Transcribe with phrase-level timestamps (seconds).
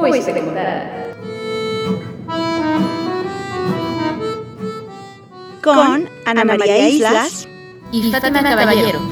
[0.00, 1.14] Hoy se contará.
[5.62, 7.46] Con Ana María Islas
[7.92, 9.09] Y Fátima Caballero.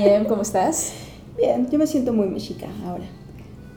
[0.00, 0.94] Aniem, ¿cómo estás?
[1.36, 3.04] Bien, yo me siento muy mexica ahora.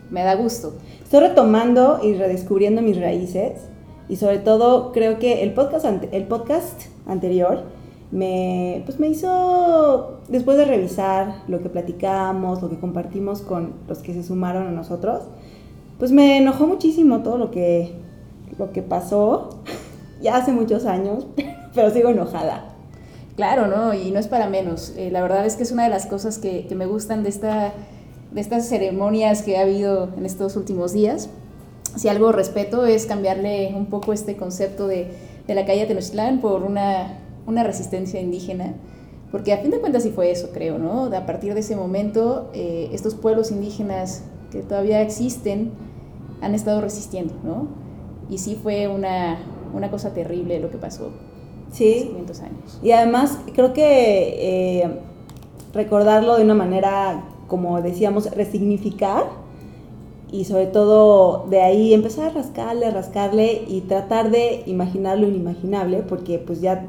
[0.09, 0.73] Me da gusto.
[1.03, 3.59] Estoy retomando y redescubriendo mis raíces.
[4.07, 7.63] Y sobre todo, creo que el podcast, el podcast anterior
[8.11, 13.97] me, pues me hizo, después de revisar lo que platicamos, lo que compartimos con los
[13.97, 15.23] que se sumaron a nosotros,
[15.99, 17.95] pues me enojó muchísimo todo lo que,
[18.57, 19.49] lo que pasó
[20.21, 21.27] ya hace muchos años,
[21.75, 22.72] pero sigo enojada.
[23.35, 23.93] Claro, ¿no?
[23.95, 24.93] Y no es para menos.
[24.95, 27.29] Eh, la verdad es que es una de las cosas que, que me gustan de,
[27.29, 27.73] esta,
[28.31, 31.29] de estas ceremonias que ha habido en estos últimos días.
[31.95, 35.11] Si algo respeto es cambiarle un poco este concepto de,
[35.47, 38.75] de la calle Tenochtitlán por una, una resistencia indígena.
[39.31, 41.05] Porque a fin de cuentas sí fue eso, creo, ¿no?
[41.05, 45.71] A partir de ese momento, eh, estos pueblos indígenas que todavía existen
[46.41, 47.67] han estado resistiendo, ¿no?
[48.29, 49.39] Y sí fue una,
[49.73, 51.11] una cosa terrible lo que pasó
[51.73, 52.79] Sí, 500 años.
[52.83, 54.99] Y además creo que eh,
[55.73, 59.23] recordarlo de una manera, como decíamos, resignificar
[60.31, 66.03] y sobre todo de ahí empezar a rascarle, rascarle y tratar de imaginar lo inimaginable,
[66.03, 66.87] porque pues ya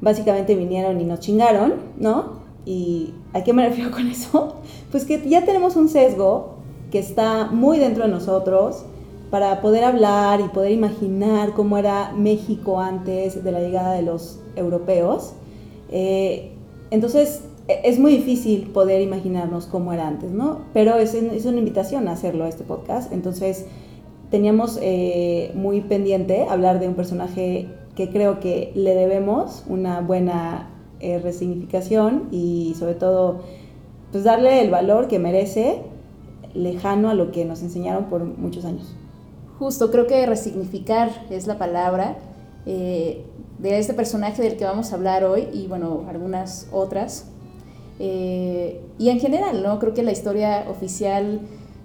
[0.00, 2.40] básicamente vinieron y nos chingaron, ¿no?
[2.64, 4.56] ¿Y a qué me refiero con eso?
[4.92, 6.54] Pues que ya tenemos un sesgo
[6.92, 8.84] que está muy dentro de nosotros
[9.30, 14.40] para poder hablar y poder imaginar cómo era México antes de la llegada de los
[14.56, 15.34] europeos.
[15.90, 16.50] Eh,
[16.90, 20.62] entonces e- es muy difícil poder imaginarnos cómo era antes, ¿no?
[20.72, 23.12] Pero es, es una invitación a hacerlo, este podcast.
[23.12, 23.66] Entonces
[24.30, 30.70] teníamos eh, muy pendiente hablar de un personaje que creo que le debemos una buena
[31.00, 33.40] eh, resignificación y sobre todo
[34.12, 35.82] pues darle el valor que merece
[36.54, 38.94] lejano a lo que nos enseñaron por muchos años.
[39.60, 42.16] Justo, creo que resignificar es la palabra
[42.64, 43.26] eh,
[43.58, 47.26] de este personaje del que vamos a hablar hoy y bueno, algunas otras.
[47.98, 49.78] Eh, y en general, ¿no?
[49.78, 51.42] Creo que la historia oficial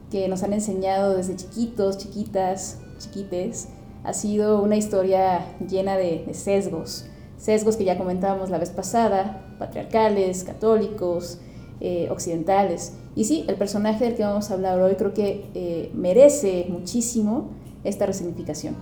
[0.09, 3.67] que nos han enseñado desde chiquitos, chiquitas, chiquites,
[4.05, 7.07] ha sido una historia llena de, de sesgos.
[7.35, 11.39] Sesgos que ya comentábamos la vez pasada, patriarcales, católicos,
[11.81, 12.93] eh, occidentales.
[13.17, 17.49] Y sí, el personaje del que vamos a hablar hoy creo que eh, merece muchísimo
[17.85, 18.75] esta resignificación.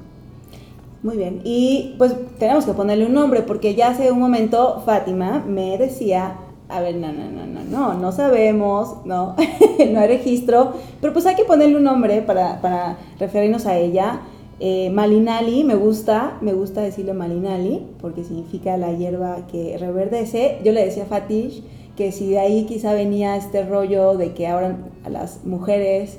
[1.04, 5.44] Muy bien, y pues tenemos que ponerle un nombre porque ya hace un momento Fátima
[5.46, 6.38] me decía,
[6.70, 9.36] a ver, no, no, no, no, no, no sabemos, no,
[9.92, 14.22] no hay registro, pero pues hay que ponerle un nombre para, referirnos a ella.
[14.62, 20.60] Eh, Malinali, me gusta, me gusta decirle Malinali porque significa la hierba que reverdece.
[20.64, 21.64] Yo le decía a Fatish
[21.98, 26.18] que si de ahí quizá venía este rollo de que ahora a las mujeres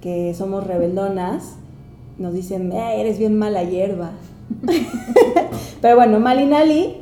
[0.00, 1.56] que somos rebeldonas
[2.20, 4.12] nos dicen, "Eh, eres bien mala hierba.
[5.80, 6.96] Pero bueno, Malinali,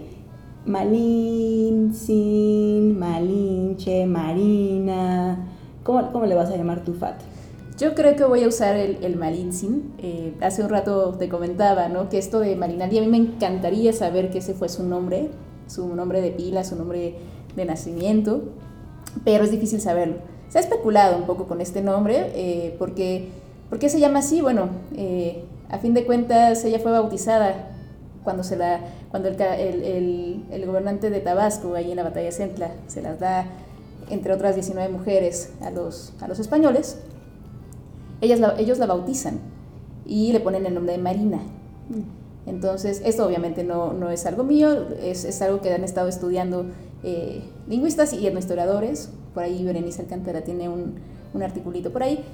[0.65, 5.47] Malin, Sin, Malinche, Marina.
[5.83, 7.21] ¿Cómo, cómo le vas a llamar tu Fat?
[7.79, 9.93] Yo creo que voy a usar el, el Malintzin.
[9.99, 12.09] Eh, hace un rato te comentaba, ¿no?
[12.09, 15.31] Que esto de Malinali, a mí me encantaría saber que ese fue su nombre,
[15.69, 17.15] su nombre de pila, su nombre
[17.57, 18.43] de nacimiento,
[19.25, 20.17] pero es difícil saberlo.
[20.49, 23.29] Se ha especulado un poco con este nombre, eh, porque,
[23.69, 24.41] ¿por qué se llama así?
[24.41, 27.71] Bueno, eh, a fin de cuentas ella fue bautizada
[28.25, 28.81] cuando, se la,
[29.11, 33.01] cuando el, el, el- el gobernante de Tabasco, ahí en la batalla de Centla, se
[33.03, 33.47] las da,
[34.11, 36.99] entre otras 19 mujeres, a los, a los españoles.
[38.21, 39.39] Ellas la- ellos la bautizan
[40.07, 41.41] y le ponen el nombre de Marina.
[42.47, 46.65] Entonces, esto obviamente no, no es algo mío, es, es algo que han estado estudiando
[47.05, 49.11] eh, lingüistas y etnohistoriadores.
[49.35, 50.95] Por ahí Berenice Alcántara tiene un,
[51.35, 52.25] un articulito por ahí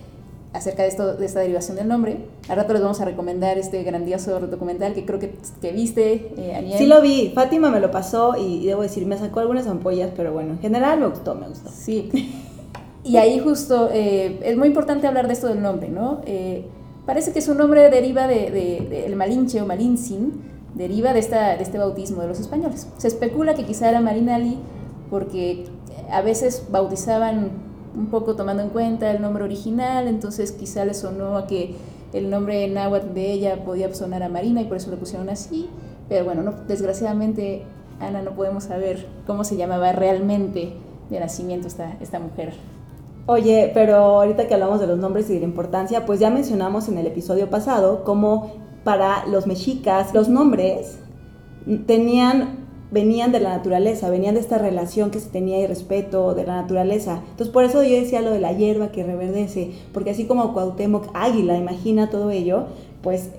[0.55, 2.25] acerca de, esto, de esta derivación del nombre.
[2.49, 6.55] Al rato les vamos a recomendar este grandioso documental que creo que, que viste, eh,
[6.57, 6.79] Aniel.
[6.79, 10.11] Sí lo vi, Fátima me lo pasó y, y debo decir, me sacó algunas ampollas,
[10.17, 11.69] pero bueno, en general me gustó, me gustó.
[11.71, 12.09] Sí.
[13.03, 16.21] Y ahí justo eh, es muy importante hablar de esto del nombre, ¿no?
[16.25, 16.65] Eh,
[17.05, 20.33] parece que su nombre deriva de, de- de- el Malinche o Malintzin,
[20.75, 22.89] deriva de, esta, de este bautismo de los españoles.
[22.97, 24.57] Se especula que quizá era Marinali
[25.11, 25.67] porque
[26.11, 27.51] a veces bautizaban
[27.97, 31.75] un poco tomando en cuenta el nombre original, entonces quizá le sonó a que
[32.13, 35.69] el nombre náhuatl de ella podía sonar a Marina y por eso le pusieron así.
[36.09, 37.65] Pero bueno, no, desgraciadamente
[38.01, 40.75] Ana, no podemos saber cómo se llamaba realmente
[41.11, 42.55] de nacimiento esta, esta mujer.
[43.27, 46.89] Oye, pero ahorita que hablamos de los nombres y de la importancia, pues ya mencionamos
[46.89, 48.53] en el episodio pasado cómo
[48.85, 50.99] para los mexicas los nombres
[51.87, 52.64] tenían
[52.95, 56.63] venían de la naturaleza, venían de esta relación que se tenía y respeto de la
[56.63, 57.21] naturaleza.
[57.31, 61.09] Entonces por eso yo decía lo de la hierba que reverdece, porque así como Cuauhtémoc
[61.13, 62.67] Águila, imagina todo ello,
[63.03, 63.31] pues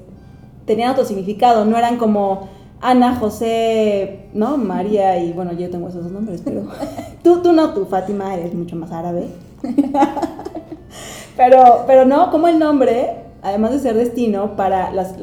[0.66, 2.50] tenían otro significado, no eran como
[2.82, 4.58] Ana, José, ¿no?
[4.58, 6.68] María y bueno, yo tengo esos dos nombres, pero
[7.24, 9.28] tú, tú no, tú Fátima eres mucho más árabe.
[11.38, 13.12] pero, pero no, como el nombre,
[13.42, 15.16] además de ser destino, para las,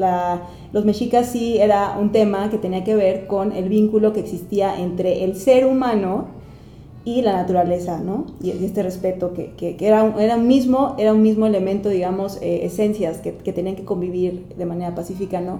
[0.73, 4.81] los mexicas sí era un tema que tenía que ver con el vínculo que existía
[4.81, 6.29] entre el ser humano
[7.05, 8.27] y la naturaleza, ¿no?
[8.43, 12.39] Y, este respeto que, que, era, un, era, un mismo, era un mismo elemento, digamos,
[12.41, 15.59] eh, esencias que, que tenían que convivir de manera pacífica, ¿no?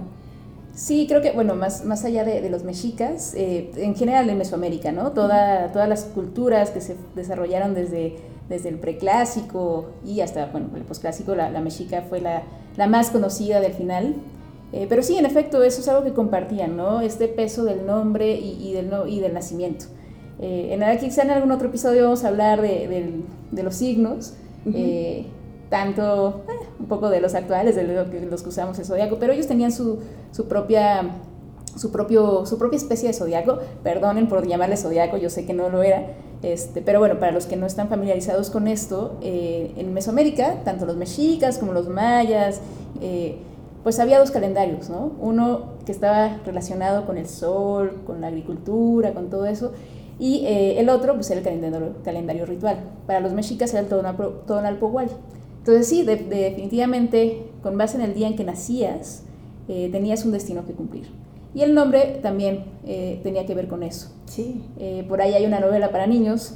[0.73, 4.91] Sí, creo que, bueno, más, más allá de, los mexicas, eh, en general en Mesoamérica,
[4.91, 5.11] ¿no?
[5.11, 8.15] Toda, todas las culturas que se desarrollaron desde,
[8.49, 12.41] desde el preclásico y hasta, bueno, el posclásico, la, la mexica fue la,
[12.75, 14.15] la, más conocida del final.
[14.73, 17.01] Eh, pero sí, en efecto, eso es algo que compartían, ¿no?
[17.01, 19.85] Este peso del nombre y, del, no, y del nacimiento.
[20.39, 24.33] Eh, en, quizá en algún otro episodio vamos a hablar de, de, los signos
[25.73, 29.47] tanto eh, un poco de los actuales, de los que usamos el zodiaco, pero ellos
[29.47, 29.99] tenían su,
[30.31, 31.09] su propia
[31.75, 33.57] su, propio, su propia especie de zodiaco.
[33.81, 36.05] Perdonen por llamarle zodiaco, yo sé que no lo era.
[36.43, 40.85] Este, pero bueno, para los que no están familiarizados con esto, eh, en Mesoamérica, tanto
[40.85, 42.61] los mexicas como los mayas,
[43.01, 43.37] eh,
[43.83, 45.11] pues había dos calendarios, ¿no?
[45.19, 49.73] Uno que estaba relacionado con el sol, con la agricultura, con todo eso,
[50.19, 52.77] y el otro, pues era el calendario, calendario ritual.
[53.07, 55.11] Para los mexicas era el Tonalpohualli.
[55.63, 59.23] Entonces sí, definitivamente, con base en el día en que nacías,
[59.69, 61.05] eh, tenías un destino que cumplir.
[61.55, 64.11] Y el nombre también eh, tenía que ver con eso.
[64.25, 64.61] Sí.
[64.77, 66.55] Eh, por ahí hay una novela para niños.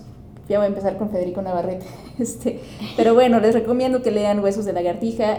[0.50, 1.85] Ya voy a empezar con Federico Navarrete.
[2.19, 2.59] Este,
[2.97, 5.38] pero bueno, les recomiendo que lean Huesos de lagartija.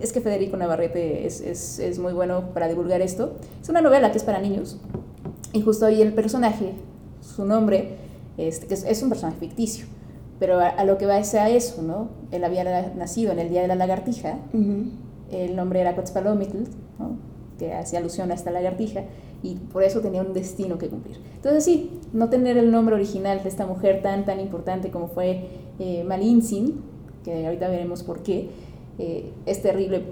[0.00, 3.36] Es que Federico Navarrete es, es, es muy bueno para divulgar esto.
[3.60, 4.78] Es una novela que es para niños.
[5.52, 6.72] Y justo ahí el personaje,
[7.20, 7.96] su nombre,
[8.38, 9.86] este, que es, es un personaje ficticio
[10.40, 12.08] pero a, lo que va es a eso, ¿no?
[12.32, 14.38] Él había nacido en el Día de la Lagartija,
[15.30, 16.64] el nombre era Cotzpalomitl,
[16.98, 17.18] ¿no?
[17.58, 19.02] que hacía alusión a esta lagartija,
[19.42, 21.18] y por eso tenía un destino que cumplir.
[21.36, 25.48] Entonces sí, no tener el nombre original de esta mujer tan, tan importante como fue
[25.78, 26.80] eh, Malintzin,
[27.22, 28.48] que ahorita veremos por qué,
[28.98, 30.02] eh, es terrible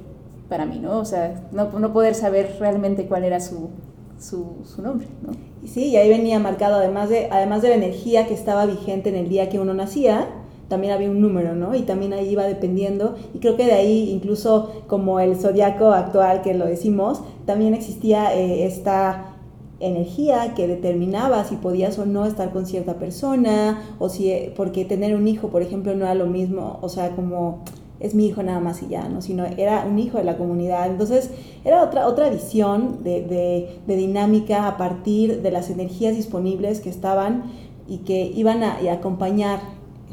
[0.48, 0.98] para mí, ¿no?
[0.98, 3.70] O sea, no, no poder saber realmente cuál era su,
[4.19, 5.32] su, su nombre, ¿no?
[5.66, 9.16] Sí, y ahí venía marcado, además de, además de la energía que estaba vigente en
[9.16, 10.28] el día que uno nacía,
[10.69, 11.75] también había un número, ¿no?
[11.75, 16.42] Y también ahí iba dependiendo, y creo que de ahí, incluso como el zodiaco actual
[16.42, 19.34] que lo decimos, también existía eh, esta
[19.80, 25.14] energía que determinaba si podías o no estar con cierta persona, o si, porque tener
[25.14, 27.64] un hijo, por ejemplo, no era lo mismo, o sea, como
[28.00, 29.21] es mi hijo nada más y ya, ¿no?
[29.21, 30.87] Sino era un hijo de la comunidad.
[30.87, 31.31] Entonces,
[31.65, 37.45] era otra, otra visión de, dinámica a partir de las energías disponibles que estaban
[37.89, 39.61] y que iban a, acompañar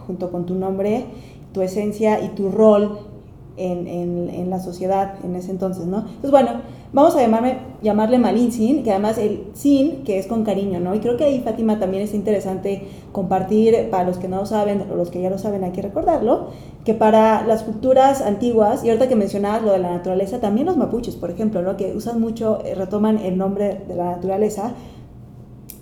[0.05, 1.05] junto con tu nombre,
[1.53, 2.99] tu esencia y tu rol
[3.57, 5.99] en, en, la sociedad en ese entonces, ¿no?
[5.99, 6.49] Entonces, bueno,
[6.93, 10.93] vamos a llamarme, llamarle Malin Sin, que además el Sin, que es con cariño, ¿no?
[10.95, 14.85] Y creo que ahí, Fátima, también es interesante compartir, para los que no lo saben,
[14.91, 16.49] o los que ya lo saben, hay que recordarlo,
[16.83, 20.77] que para las culturas antiguas, y ahorita que mencionabas lo de la naturaleza, también los
[20.77, 21.77] mapuches, por ejemplo, ¿no?
[21.77, 24.73] Que usan mucho, eh, retoman el nombre de la naturaleza,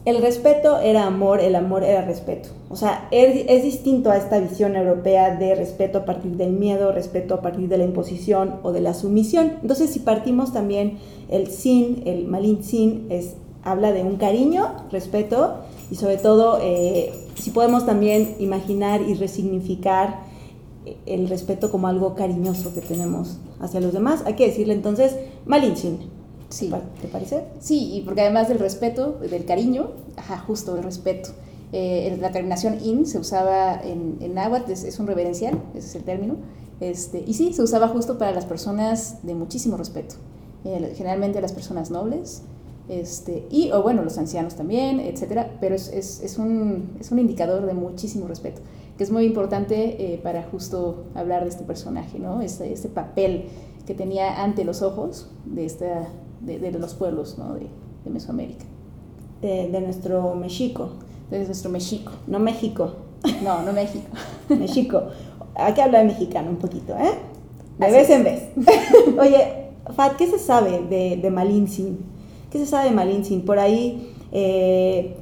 [0.06, 2.50] el respeto era amor, el amor era respeto.
[2.70, 7.36] O sea, es, distinto a esta visión europea de respeto a partir del miedo, respeto
[7.36, 9.54] a partir de la imposición o de la sumisión.
[9.62, 10.98] Entonces, si partimos también
[11.30, 17.14] el sin, el malin sin, es, habla de un cariño, respeto y sobre todo, eh,
[17.36, 20.34] si podemos también imaginar y resignificar
[21.06, 25.78] el respeto como algo cariñoso que tenemos hacia los demás, hay que decirle entonces malin
[25.78, 26.23] sin.
[26.54, 26.72] Sí.
[27.02, 27.46] ¿Te parece?
[27.60, 31.32] Sí, y porque además del respeto, del cariño, ajá, justo el respeto.
[31.72, 36.04] Eh, la terminación in se usaba en, en náhuatl, es, un reverencial, ese es el
[36.04, 36.36] término.
[36.80, 40.14] Este, y sí, se usaba justo para las personas de muchísimo respeto.
[40.64, 42.44] Eh, generalmente las personas nobles,
[42.88, 47.18] este, y, o bueno, los ancianos también, etcétera, pero es, es, es, un, es un
[47.18, 48.62] indicador de muchísimo respeto,
[48.96, 52.42] que es muy importante eh, para justo hablar de este personaje, ¿no?
[52.42, 53.46] Este, este papel
[53.88, 56.10] que tenía ante los ojos de esta
[56.46, 57.54] de, los pueblos ¿no?
[57.54, 57.68] de,
[58.04, 58.66] de, Mesoamérica.
[59.42, 60.90] De, de, nuestro México.
[61.30, 62.12] De nuestro México.
[62.28, 62.94] No México.
[63.44, 64.08] No, no México.
[64.50, 65.04] México.
[65.56, 67.14] Hay que hablar mexicano un poquito, ¿eh?
[67.78, 68.44] De vez en vez.
[69.20, 72.00] Oye, Fat, ¿qué se sabe de, de Malintzin?
[72.52, 73.44] ¿Qué se sabe de Malintzin?
[73.44, 75.16] Por ahí, eh,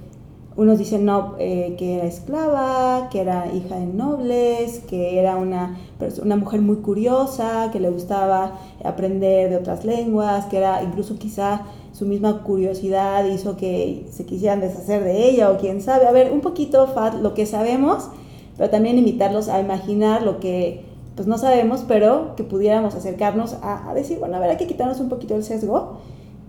[0.61, 5.77] unos dicen no, eh, que era esclava, que era hija de nobles, que era una,
[6.21, 11.63] una mujer muy curiosa, que le gustaba aprender de otras lenguas, que era incluso quizá
[11.93, 16.05] su misma curiosidad hizo que se quisieran deshacer de ella o quién sabe.
[16.07, 18.09] A ver, un poquito Fat, lo que sabemos,
[18.55, 23.91] pero también invitarlos a imaginar lo que pues no sabemos, pero que pudiéramos acercarnos a,
[23.93, 25.97] decir, bueno, a ver, hay que quitarnos un poquito el sesgo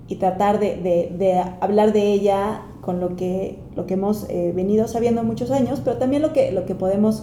[0.06, 4.88] y tratar de, de hablar de ella con lo que, lo que hemos eh, venido
[4.88, 7.22] sabiendo muchos años, pero también lo que, lo que podemos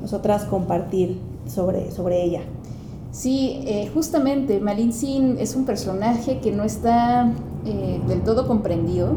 [0.00, 2.42] nosotras compartir sobre, sobre ella.
[3.10, 7.32] Sí, eh, justamente Malin Sin es un personaje que no está
[7.66, 9.08] eh, del todo comprendido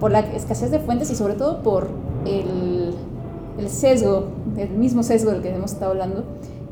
[0.00, 1.86] por la escasez de fuentes y sobre todo por
[2.26, 2.92] el,
[3.58, 4.24] el sesgo,
[4.56, 6.24] el mismo sesgo del que hemos estado hablando,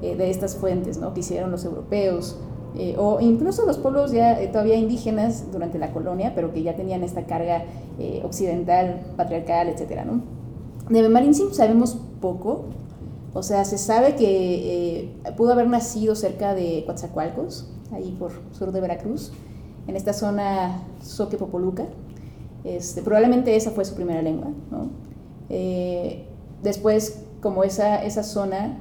[0.02, 1.14] de estas fuentes ¿no?
[1.14, 2.36] que hicieron los europeos,
[2.76, 6.74] eh, o incluso los pueblos ya eh, todavía indígenas durante la colonia, pero que ya
[6.74, 7.64] tenían esta carga
[8.00, 10.04] eh, occidental, patriarcal, etc.
[10.04, 10.22] ¿no?
[10.90, 12.64] De Marinsim sabemos poco,
[13.32, 18.80] o sea, se sabe que pudo haber nacido cerca de Coatzacoalcos, ahí por sur de
[18.80, 19.32] Veracruz,
[19.86, 21.86] en esta zona Soque-Popoluca.
[22.64, 24.48] Este, probablemente esa fue su primera lengua.
[24.70, 24.90] ¿no?
[26.62, 28.78] después, como esa, esa zona,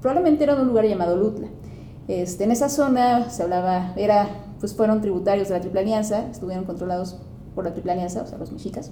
[0.00, 1.48] probablemente era un lugar llamado Lutla.
[2.08, 4.28] Este, en esa zona se hablaba, era,
[4.60, 7.16] pues fueron tributarios de la Triple Alianza, estuvieron controlados
[7.54, 8.90] por la Triple Alianza, o sea, los mexicas.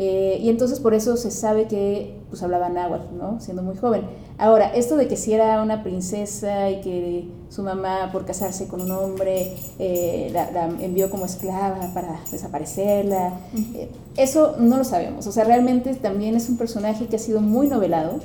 [0.00, 3.40] Eh, y entonces por eso se sabe que pues hablaban náhuatl, ¿no?
[3.40, 4.02] Siendo muy joven.
[4.38, 8.80] Ahora, esto de que si era una princesa y que su mamá por casarse con
[8.80, 13.40] un hombre eh, la, envió como esclava para desaparecerla,
[13.74, 15.26] eh, eso no lo sabemos.
[15.26, 18.20] O sea, realmente también es un personaje que ha sido muy novelado.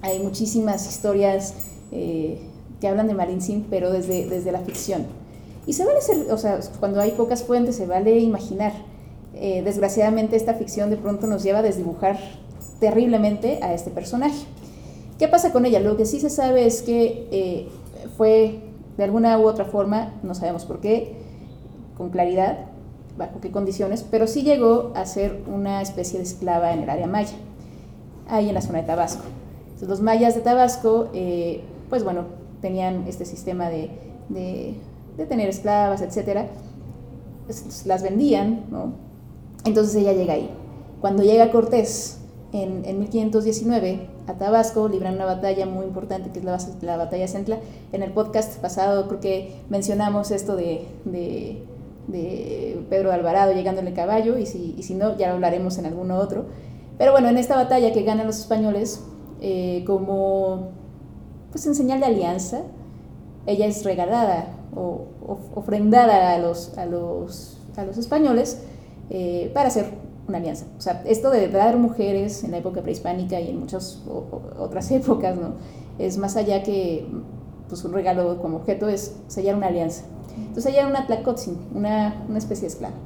[0.00, 1.54] Hay muchísimas historias
[2.84, 5.06] que hablan de Marinsin, pero desde, desde la ficción.
[5.66, 8.74] Y se vale ser, o sea, cuando hay pocas fuentes, se vale imaginar.
[9.34, 12.18] Eh, desgraciadamente esta ficción de pronto nos lleva a desdibujar
[12.80, 14.44] terriblemente a este personaje.
[15.18, 15.80] ¿Qué pasa con ella?
[15.80, 17.68] Lo que sí se sabe es que eh,
[18.18, 18.60] fue
[18.98, 21.16] de alguna u otra forma, no sabemos por qué,
[21.96, 22.66] con claridad,
[23.16, 27.06] bajo qué condiciones, pero sí llegó a ser una especie de esclava en el área
[27.06, 27.38] maya,
[28.28, 29.22] ahí en la zona de Tabasco.
[29.68, 33.90] Entonces, los mayas de Tabasco, eh, pues bueno, tenían este sistema de,
[34.30, 36.46] de, tener esclavas, etc.,
[37.44, 38.94] pues, las vendían, ¿no?
[39.66, 40.48] Entonces ella llega ahí.
[41.02, 42.20] Cuando llega Cortés
[42.54, 47.28] en, en 1519 a Tabasco, libran una batalla muy importante que es la, la batalla
[47.28, 47.58] Centla.
[47.92, 51.62] En el podcast pasado creo que mencionamos esto de, de,
[52.08, 55.76] de Pedro Alvarado llegando en el caballo y si, y si no, ya lo hablaremos
[55.76, 56.46] en alguno otro.
[56.96, 59.04] Pero bueno, en esta batalla que ganan los españoles,
[59.42, 60.83] eh, como
[61.54, 62.62] pues en señal de alianza,
[63.46, 65.02] ella es regalada o,
[65.54, 68.58] ofrendada a los, a los, a los españoles
[69.08, 69.86] eh, para hacer
[70.26, 70.66] una alianza.
[70.76, 74.02] O sea, esto de dar mujeres en la época prehispánica y en muchas
[74.58, 75.52] otras épocas, ¿no?
[76.00, 77.06] Es más allá que
[77.68, 80.02] pues, un regalo como objeto, es sellar una alianza.
[80.36, 82.96] Entonces ella era una tlacotzin, una, una especie de esclava.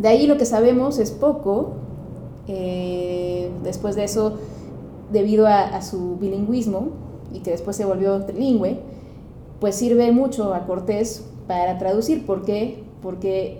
[0.00, 1.74] De ahí lo que sabemos es poco.
[2.48, 4.38] Eh, después de eso,
[5.12, 8.78] debido a, a su bilingüismo, y que después se volvió trilingüe,
[9.60, 12.26] pues sirve mucho a Cortés para traducir.
[12.26, 12.82] ¿Por qué?
[13.02, 13.58] Porque,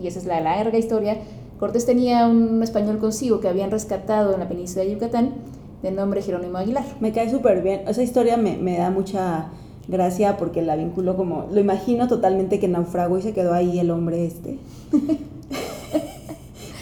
[0.00, 1.18] y esa es la larga historia,
[1.58, 5.34] Cortés tenía un español consigo que habían rescatado en la península de Yucatán,
[5.82, 6.84] de nombre Jerónimo Aguilar.
[7.00, 7.82] Me cae súper bien.
[7.88, 9.50] Esa historia me, me, da mucha
[9.88, 13.90] gracia porque la vinculo como, lo imagino totalmente que naufragó y se quedó ahí el
[13.90, 14.58] hombre este.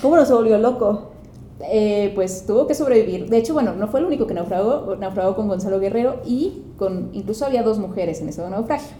[0.02, 1.15] ¿Cómo no se volvió loco?
[1.60, 3.28] Eh, pues tuvo que sobrevivir.
[3.30, 7.10] De hecho, bueno, no fue el único que naufragó, naufragó con Gonzalo Guerrero y con,
[7.12, 8.96] incluso había dos mujeres en ese naufragio.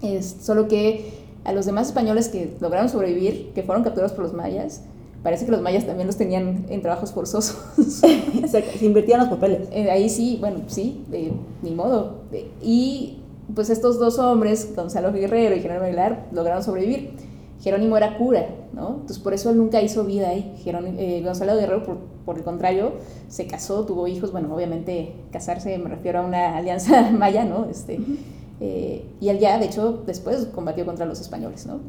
[0.00, 1.12] Es, solo que
[1.44, 4.82] a los demás españoles que lograron sobrevivir, que fueron capturados por los mayas,
[5.24, 7.56] parece que los mayas también los tenían en trabajos forzosos.
[7.88, 9.68] se, invertían los papeles.
[9.72, 11.04] Eh, ahí sí, bueno, sí,
[11.62, 12.22] ni modo.
[12.62, 13.18] y
[13.54, 17.10] pues estos dos hombres, Gonzalo Guerrero y General Aguilar, lograron sobrevivir.
[17.62, 18.88] Jerónimo era cura, ¿no?
[18.88, 20.54] Entonces por eso él nunca hizo vida ahí.
[20.64, 22.94] Jerónimo, eh, Gonzalo Guerrero, por, por, el contrario,
[23.28, 27.66] se casó, tuvo hijos, bueno, obviamente casarse me refiero a una alianza maya, ¿no?
[27.66, 28.00] Este,
[28.60, 31.80] eh, y él ya, de hecho, después combatió contra los españoles, ¿no?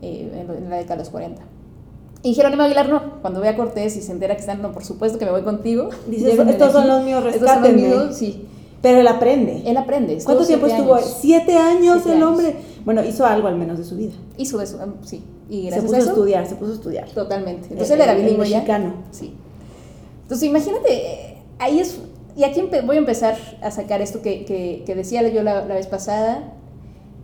[0.00, 1.42] Eh, en, la década de los 40.
[2.22, 4.84] Y Jerónimo Aguilar no, cuando ve a Cortés y se entera que están, no, por
[4.84, 5.88] supuesto que me voy contigo.
[6.08, 8.46] Dice, estos son los míos, Estos son los míos, sí.
[8.86, 9.62] Pero él aprende.
[9.66, 10.16] Él aprende.
[10.24, 10.96] ¿Cuánto tiempo estuvo?
[10.98, 12.54] Siete años el hombre.
[12.84, 14.12] Bueno, hizo algo al menos de su vida.
[14.36, 15.24] Hizo eso, em, sí.
[15.50, 17.08] Y se puso a, estudiar, se puso a estudiar.
[17.08, 17.66] Totalmente.
[17.68, 18.64] Entonces él era bilingüe ya.
[19.10, 19.34] Sí.
[20.22, 21.98] Entonces imagínate, ahí es,
[22.36, 26.52] y aquí voy a empezar a sacar esto que, que, decía yo la, vez pasada.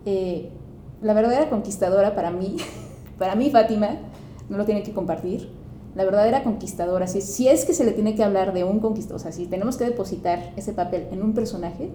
[0.05, 0.49] Eh,
[1.01, 2.57] la verdadera conquistadora para mí,
[3.17, 3.99] para mí Fátima,
[4.49, 5.47] no lo tiene que compartir,
[5.95, 9.17] la verdadera conquistadora, si, si es que se le tiene que hablar de un conquistador,
[9.17, 11.91] o sea, si tenemos que depositar ese papel en un personaje,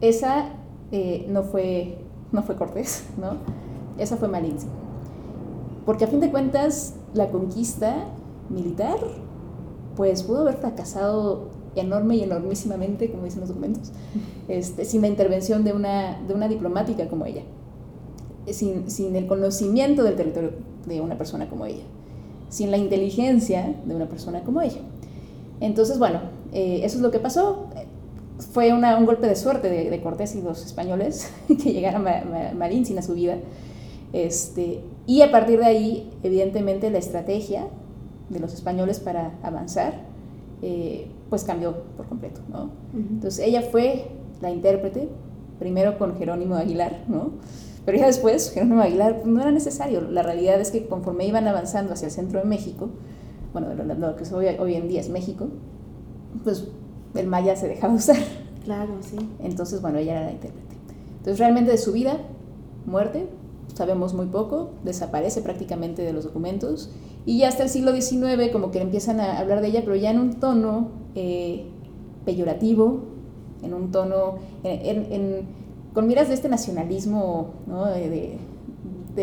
[0.00, 0.50] esa
[0.90, 1.98] eh, no, fue,
[2.32, 3.36] no fue Cortés, ¿no?
[3.98, 4.66] Esa fue Malinche.
[5.86, 8.08] Porque a fin de cuentas, la conquista
[8.50, 8.98] militar,
[9.96, 13.90] pues pudo haber fracasado enorme y enormísimamente, como dicen los documentos,
[14.48, 17.42] este, sin la intervención de una, de una diplomática como ella,
[18.50, 20.50] sin, sin el conocimiento del territorio
[20.86, 21.84] de una persona como ella
[22.52, 24.80] sin la inteligencia de una persona como ella.
[25.60, 26.20] Entonces, bueno,
[26.52, 27.68] eh, eso es lo que pasó.
[28.52, 32.84] Fue una, un golpe de suerte de, Cortés y los españoles que llegaron a Marín
[32.84, 33.38] sin a su vida.
[34.12, 37.68] Este, y a partir de ahí, evidentemente, la estrategia
[38.28, 39.94] de los españoles para avanzar,
[40.60, 42.42] eh, pues cambió por completo.
[42.50, 42.68] ¿no?
[42.92, 44.10] Entonces, ella fue
[44.42, 45.08] la intérprete,
[45.58, 47.30] primero con Jerónimo Aguilar, ¿no?
[47.84, 50.02] Pero ya después, Jerónimo Aguilar pues, no era necesario.
[50.02, 52.90] La realidad es que conforme iban avanzando hacia el centro de México,
[53.52, 55.48] bueno, lo, que hoy, hoy, en día es México,
[56.44, 56.68] pues
[57.14, 58.16] el maya se dejaba usar.
[58.64, 59.16] Claro, sí.
[59.40, 60.76] Entonces, bueno, ella era la intérprete.
[61.18, 62.18] Entonces, realmente de su vida,
[62.86, 63.26] muerte,
[63.74, 66.90] sabemos muy poco, desaparece prácticamente de los documentos.
[67.26, 70.10] Y ya hasta el siglo XIX, como que empiezan a hablar de ella, pero ya
[70.10, 71.66] en un tono eh,
[72.24, 73.00] peyorativo,
[73.62, 75.61] en un tono, en
[75.94, 77.86] con miras de este nacionalismo, ¿no?
[77.86, 78.38] de,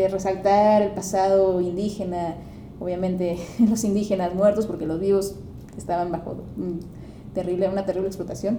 [0.08, 2.36] resaltar el pasado indígena,
[2.78, 5.34] obviamente los indígenas muertos porque los vivos
[5.76, 6.36] estaban bajo
[7.34, 8.58] terrible, una terrible explotación.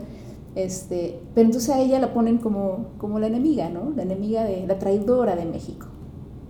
[0.56, 3.92] Este, pero entonces a ella la ponen como, como la enemiga, ¿no?
[3.96, 5.88] La enemiga de la traidora de México,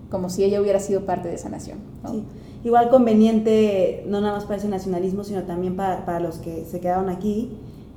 [0.09, 1.77] como si ella hubiera sido parte de esa nación.
[2.09, 2.23] Sí.
[2.63, 6.79] Igual conveniente, no nada más para ese nacionalismo, sino también para, para los que se
[6.79, 7.51] quedaron aquí,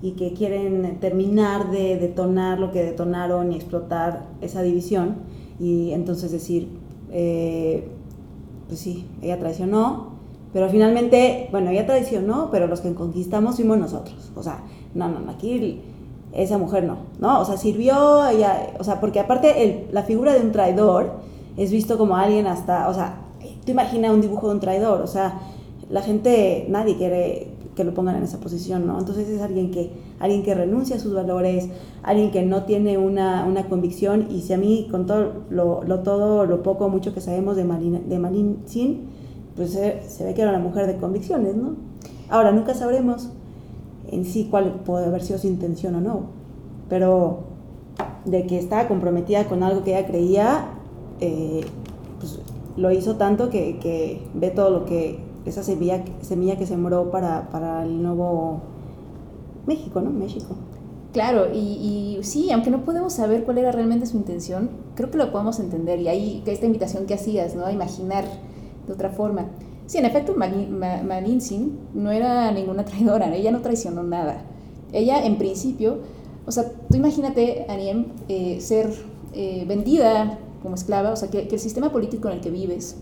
[0.04, 5.14] y que quieren terminar de detonar lo que detonaron y explotar esa división
[5.58, 6.68] y entonces decir,
[7.10, 7.88] eh,
[8.68, 10.08] pues sí, ella traicionó,
[10.52, 14.30] pero finalmente, bueno, ella traicionó, pero los que conquistamos fuimos nosotros.
[14.36, 14.62] O sea,
[14.94, 15.80] no, no, aquí
[16.34, 17.40] esa mujer no, ¿no?
[17.40, 21.12] O sea, sirvió, ella, o sea, porque aparte la figura de un traidor
[21.56, 23.20] es visto como alguien hasta, o sea,
[23.64, 25.40] tú imaginas un dibujo de un traidor, o sea,
[25.88, 28.98] la gente, nadie quiere que lo pongan en esa posición, ¿no?
[28.98, 31.68] Entonces es alguien que, alguien que renuncia a sus valores,
[32.02, 36.00] alguien que no tiene una, una convicción y si a mí con todo lo, lo,
[36.00, 39.08] todo, lo poco mucho que sabemos de Malin, de Malin Sin,
[39.56, 41.76] pues se, se, ve que era una mujer de convicciones, ¿no?
[42.28, 43.30] Ahora, nunca sabremos
[44.10, 46.20] en sí cuál puede haber sido su intención o no,
[46.88, 47.40] pero
[48.24, 50.66] de que estaba comprometida con algo que ella creía,
[51.20, 51.60] eh,
[52.18, 52.40] pues
[52.76, 57.50] lo hizo tanto que, que ve todo lo que esa semilla, semilla que sembró para,
[57.50, 58.60] para el nuevo
[59.66, 60.10] México, ¿no?
[60.10, 60.56] México.
[61.12, 65.18] Claro, y, y, sí, aunque no podemos saber cuál era realmente su intención, creo que
[65.18, 66.00] lo podemos entender.
[66.00, 67.64] Y ahí esta invitación que hacías, ¿no?
[67.64, 68.24] A imaginar
[68.86, 69.46] de otra forma.
[69.86, 74.42] Sí, en efecto, Malintzin no era ninguna traidora, ella no traicionó nada.
[74.92, 75.98] Ella, en principio,
[76.46, 78.90] o sea, tú imagínate, Aniem, eh, ser
[79.32, 82.96] eh, vendida como esclava, o sea, que, que, el sistema político en el que vives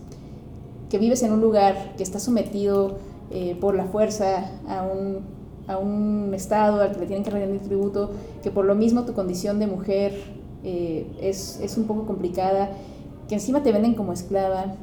[0.93, 2.97] que vives en un lugar que está sometido
[3.31, 5.21] eh, por la fuerza a un,
[5.67, 8.11] a un, Estado al que le tienen que rendir tributo,
[8.43, 10.13] que por lo mismo tu condición de mujer
[10.63, 12.69] eh, es, es, un poco complicada,
[13.27, 14.75] que encima te venden como esclava,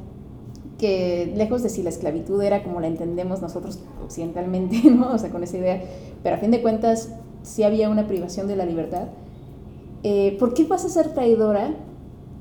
[0.77, 5.13] que lejos de si la esclavitud era como la entendemos nosotros occidentalmente, ¿no?
[5.13, 5.81] o sea, con esa idea,
[6.23, 7.07] pero a fin de cuentas
[7.41, 9.07] sí había una privación de la libertad.
[10.03, 11.73] Eh, ¿Por qué vas a ser traidora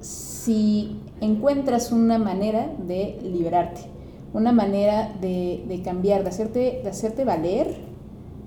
[0.00, 3.82] si encuentras una manera de liberarte,
[4.32, 7.76] una manera de, cambiar, de hacerte, de hacerte valer,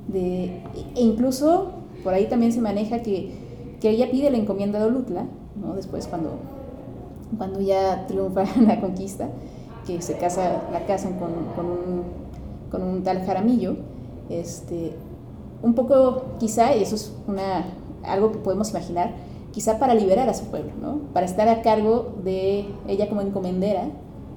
[0.08, 0.62] de,
[0.96, 1.72] e incluso
[2.04, 3.42] por ahí también se maneja que,
[3.84, 5.26] ella pide la encomienda de Olutla,
[5.62, 5.76] ¿no?
[5.76, 6.40] después cuando,
[7.38, 9.28] cuando ya triunfa la conquista,
[9.86, 12.04] que se casa, la casan con, un,
[12.72, 13.76] con un tal Jaramillo,
[14.30, 14.94] este,
[15.62, 17.66] un poco quizá, y eso es una,
[18.04, 19.12] algo que podemos imaginar,
[19.54, 21.00] quizá para liberar a su pueblo, ¿no?
[21.13, 23.84] para estar a cargo de ella como encomendera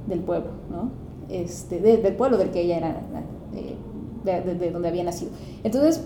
[0.06, 1.06] del pueblo, ¿no?
[1.28, 3.00] este, del pueblo del que ella era,
[4.24, 5.30] de, de, donde había nacido.
[5.64, 6.02] Entonces,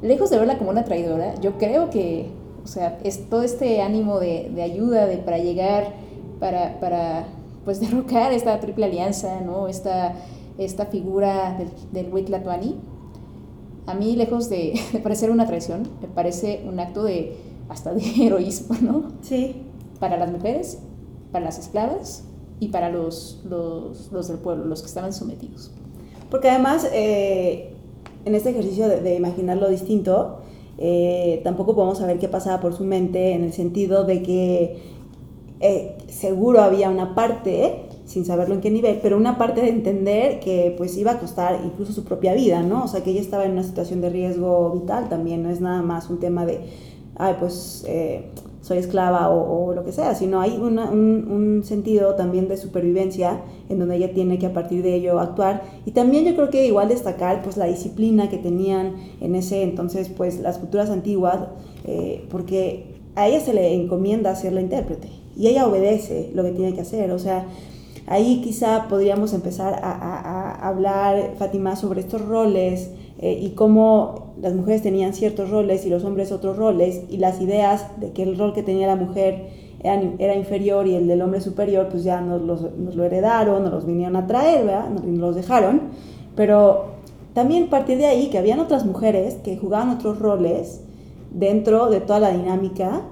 [0.00, 2.30] lejos de verla como una traidora, yo creo que,
[2.64, 5.92] o sea, es todo este ánimo de, de ayuda de, para llegar,
[6.38, 7.26] para, para
[7.64, 9.68] pues derrocar esta triple alianza, ¿no?
[9.68, 10.14] esta,
[10.58, 12.76] esta figura del, del Huitlatuani,
[13.86, 17.36] a mí, lejos de, de parecer una traición, me parece un acto de
[17.68, 19.04] hasta de heroísmo, ¿no?
[19.22, 19.62] Sí.
[20.00, 20.78] Para las mujeres,
[21.30, 22.24] para las esclavas
[22.60, 25.70] y para los, los, del pueblo, los que estaban sometidos.
[26.30, 27.72] Porque además, eh,
[28.24, 30.38] en este ejercicio de, de imaginar lo distinto,
[30.78, 34.82] eh, tampoco podemos saber qué pasaba por su mente en el sentido de que
[35.60, 40.40] eh, seguro había una parte sin saberlo en qué nivel, pero una parte de entender
[40.40, 42.84] que pues iba a costar incluso su propia vida, ¿no?
[42.84, 45.82] O sea, que ella estaba en una situación de riesgo vital también, no es nada
[45.82, 46.60] más un tema de,
[47.22, 48.24] ay, pues eh,
[48.62, 53.78] soy esclava o, lo que sea, sino hay un, un, sentido también de supervivencia en
[53.78, 55.62] donde ella tiene que a partir de ello actuar.
[55.86, 60.08] Y también yo creo que igual destacar pues la disciplina que tenían en ese entonces
[60.08, 61.38] pues las culturas antiguas,
[61.84, 66.52] eh, porque a ella se le encomienda ser la intérprete y ella obedece lo que
[66.52, 67.10] tiene que hacer.
[67.12, 67.46] O sea,
[68.06, 72.90] ahí quizá podríamos empezar a, a hablar, Fátima, sobre estos roles
[73.22, 77.40] eh, y cómo las mujeres tenían ciertos roles y los hombres otros roles y las
[77.40, 79.46] ideas de que el rol que tenía la mujer
[79.84, 84.16] era, inferior y el del hombre superior, pues ya nos, lo heredaron, nos los vinieron
[84.16, 84.90] a traer, ¿verdad?
[84.90, 85.82] Nos, los dejaron.
[86.34, 86.86] Pero
[87.32, 90.82] también partir de ahí que habían otras mujeres que jugaban otros roles
[91.30, 93.02] dentro de toda la dinámica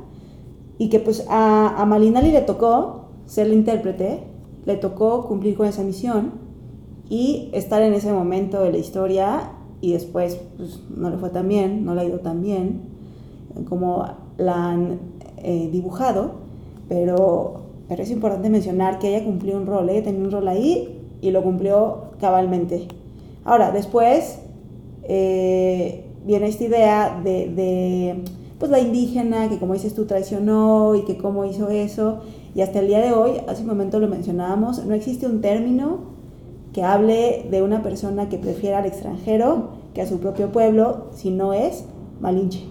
[0.76, 4.24] y que pues a, a Malinali le tocó ser la intérprete,
[4.66, 6.32] le tocó cumplir con esa misión
[7.08, 11.48] y estar en ese momento de la historia y después pues, no le fue tan
[11.48, 12.82] bien, no le ha ido tan bien
[13.68, 14.06] como
[14.38, 14.98] la han
[15.38, 16.32] eh, dibujado,
[16.88, 21.00] pero, pero es importante mencionar que ella cumplió un rol, ella tenía un rol ahí
[21.20, 22.88] y lo cumplió cabalmente.
[23.44, 24.38] Ahora, después
[25.04, 28.22] eh, viene esta idea de, de,
[28.58, 32.20] pues, la indígena que como dices tú traicionó y que cómo hizo eso,
[32.54, 36.19] y hasta el día de hoy, hace un momento lo mencionábamos, no existe un término
[36.72, 41.30] que hable de una persona que prefiera al extranjero que a su propio pueblo, si
[41.30, 41.84] no es
[42.20, 42.64] Malinche.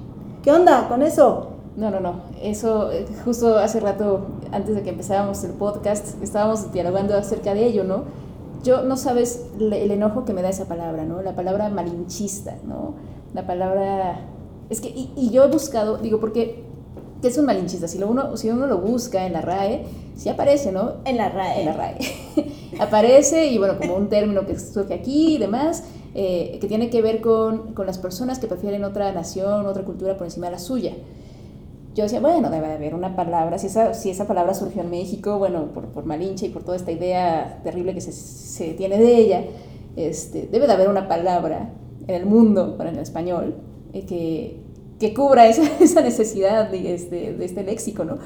[0.43, 1.49] ¿Qué onda con eso?
[1.75, 2.21] No, no, no.
[2.41, 7.65] Eso, eh, justo hace rato, antes de que empezáramos el podcast, estábamos dialogando acerca de
[7.65, 8.03] ello, ¿no?
[8.63, 11.21] Yo no sabes el enojo que me da esa palabra, ¿no?
[11.21, 12.95] La palabra malinchista, ¿no?
[13.33, 14.25] La palabra...
[14.69, 16.65] Es que, y, yo he buscado, digo, porque
[17.21, 17.87] ¿qué es un malinchista?
[17.87, 20.95] Si, lo uno, si uno lo busca en la RAE, sí aparece, ¿no?
[21.05, 21.61] En la RAE.
[21.61, 21.97] En la RAE.
[22.79, 25.83] aparece y bueno, como un término que surge aquí y demás,
[26.15, 30.17] eh, que tiene que ver con, con, las personas que prefieren otra nación, otra cultura
[30.17, 30.93] por encima de la suya.
[31.95, 35.37] Yo decía, bueno, debe haber una palabra, si esa, si esa palabra surgió en México,
[35.37, 39.17] bueno, por, por Malinche y por toda esta idea terrible que se, se tiene de
[39.17, 39.43] ella,
[39.95, 41.73] este, debe de haber una palabra
[42.07, 43.55] en el mundo, para en el español,
[43.93, 44.57] eh, que,
[44.99, 48.17] que cubra esa, esa necesidad de este, de este léxico, ¿no?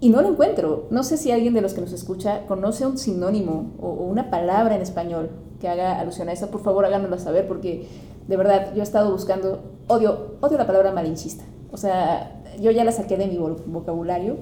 [0.00, 0.86] y no lo encuentro.
[0.90, 4.76] No sé si alguien de los que nos escucha conoce un sinónimo o, una palabra
[4.76, 6.50] en español que haga alusión a eso.
[6.50, 7.86] Por favor, háganoslo saber porque
[8.26, 11.44] de verdad yo he estado buscando, odio, odio la palabra malinchista.
[11.72, 14.36] O sea, yo ya la saqué de mi vocabulario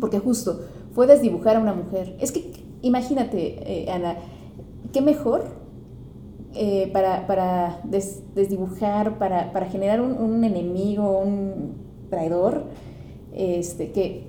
[0.00, 0.60] porque justo
[0.94, 2.16] fue desdibujar a una mujer.
[2.20, 4.16] Es que imagínate, eh, Ana,
[4.92, 5.44] qué mejor
[6.58, 11.74] eh, para, para desdibujar, para, para generar un, un, enemigo, un
[12.08, 12.64] traidor,
[13.34, 14.24] este, que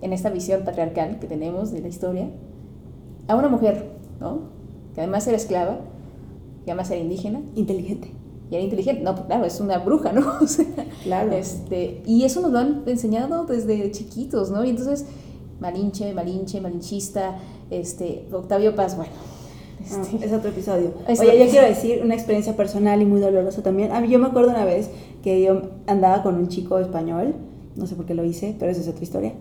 [0.00, 2.30] en esta visión patriarcal que tenemos de la historia,
[3.28, 4.40] a una mujer, ¿no?
[4.94, 5.78] Que además era esclava,
[6.64, 7.42] que además era indígena.
[7.54, 8.12] Inteligente.
[8.50, 10.24] Y era inteligente, no, claro, es una bruja, ¿no?
[11.04, 11.32] claro.
[11.32, 14.64] Este, y eso nos lo han enseñado desde chiquitos, ¿no?
[14.64, 15.06] Y entonces,
[15.60, 17.38] malinche, malinche, malinchista,
[17.70, 19.12] este, Octavio Paz, bueno.
[19.80, 20.92] Ah, este, es otro episodio.
[21.06, 23.92] Oye, yo quiero decir una experiencia personal y muy dolorosa también.
[23.92, 24.90] A mí yo me acuerdo una vez
[25.22, 27.34] que yo andaba con un chico español,
[27.76, 29.32] no sé por qué lo hice, pero esa es otra historia.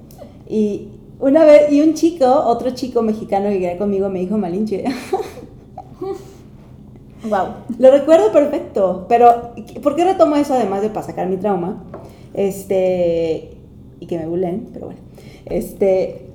[0.48, 4.84] Y una vez, y un chico, otro chico mexicano que quería conmigo me dijo Malinche.
[7.30, 7.48] wow.
[7.80, 11.84] Lo recuerdo perfecto, pero ¿por qué retomo eso además de para sacar mi trauma?
[12.34, 13.58] Este,
[14.00, 15.02] y que me bulen, pero bueno.
[15.46, 16.27] Este,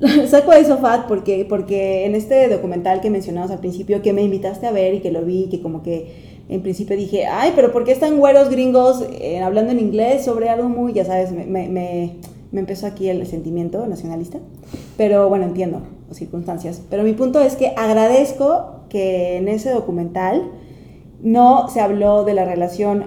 [0.28, 4.66] saco a Isofat porque, porque en este documental que mencionamos al principio, que me invitaste
[4.66, 7.84] a ver y que lo vi, que como que en principio dije, ay, pero ¿por
[7.84, 12.16] qué están güeros gringos eh, hablando en inglés sobre algo muy, ya sabes, me, me
[12.56, 14.38] me empezó aquí el sentimiento nacionalista,
[14.96, 16.80] pero bueno, entiendo las circunstancias.
[16.88, 20.52] Pero mi punto es que agradezco que en ese documental
[21.20, 23.06] no se habló de la relación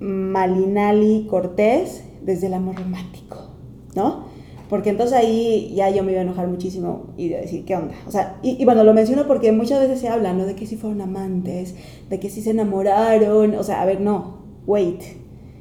[0.00, 3.50] Malinali-Cortés desde el amor romántico,
[3.94, 4.24] ¿no?
[4.68, 7.94] Porque entonces ahí ya yo me iba a enojar muchísimo y de decir, ¿qué onda?
[8.06, 10.46] O sea, y, bueno, lo menciono porque muchas veces se habla, ¿no?
[10.46, 11.74] De que si fueron amantes,
[12.08, 15.02] de que si se enamoraron, o sea, a ver, no, wait,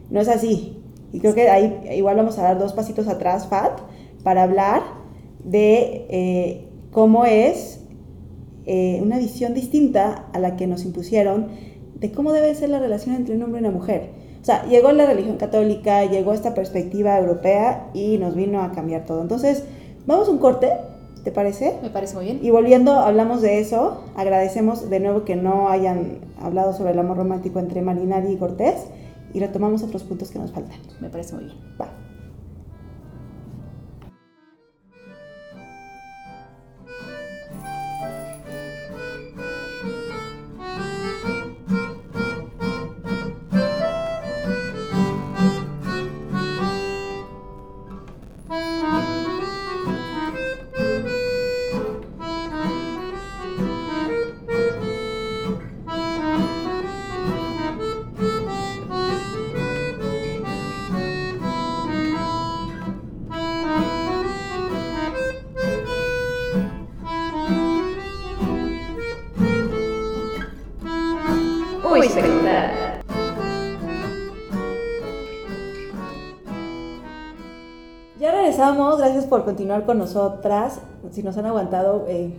[0.09, 0.77] no es así.
[1.11, 3.79] Y creo que ahí igual vamos a dar dos pasitos atrás, Fat,
[4.23, 4.81] para hablar
[5.43, 7.81] de eh, cómo es
[8.65, 11.49] eh, una visión distinta a la que nos impusieron
[11.99, 14.22] de cómo debe ser la relación entre un hombre y una mujer.
[14.43, 19.06] O sea, llegó la religión católica, llegó esta perspectiva europea y nos vino a cambiar
[19.06, 19.21] todo.
[19.21, 19.63] Entonces,
[20.06, 20.69] vamos a un corte,
[21.23, 21.77] ¿te parece?
[21.82, 22.39] Me parece muy bien.
[22.41, 24.03] Y volviendo, hablamos de eso.
[24.17, 28.75] Agradecemos de nuevo que no hayan hablado sobre el amor romántico entre Marinari y Cortés
[29.34, 30.77] y retomamos otros puntos que nos faltan.
[30.99, 31.58] Me parece muy bien.
[31.79, 32.02] Va.
[78.19, 80.80] Ya regresamos, gracias por continuar con nosotras.
[81.12, 82.34] Si nos han aguantado, eh,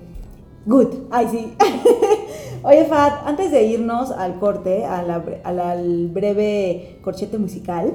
[0.66, 1.06] good.
[1.10, 1.56] Ay, sí.
[2.62, 7.92] Oye, Fat, antes de irnos al corte, al breve corchete musical,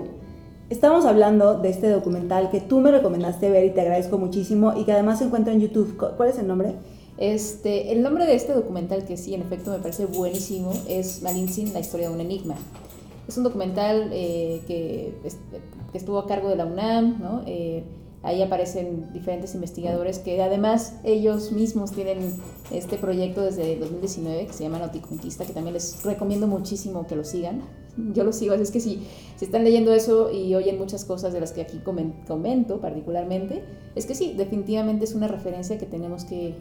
[0.69, 4.83] Estamos hablando de este documental que tú me recomendaste ver y te agradezco muchísimo y
[4.83, 5.97] que además se encuentra en YouTube.
[6.15, 6.75] ¿Cuál es el nombre?
[7.19, 11.73] Este, el nombre de este documental, que sí, en efecto me parece buenísimo, es Malintzin,
[11.73, 12.55] la historia de un enigma.
[13.27, 15.13] Es un documental eh, que,
[15.91, 17.43] que, estuvo a cargo de la UNAM, ¿no?
[17.45, 17.83] Eh,
[18.21, 22.33] Ahí aparecen diferentes investigadores que además ellos mismos tienen
[22.69, 27.23] este proyecto desde 2019 que se llama Noticonquista, que también les recomiendo muchísimo que lo
[27.23, 27.61] sigan.
[28.13, 31.31] Yo lo sigo, así es que si, si están leyendo eso y oyen muchas cosas
[31.31, 33.63] de las que aquí comento particularmente,
[33.95, 36.55] es que sí, definitivamente es una referencia que tenemos que,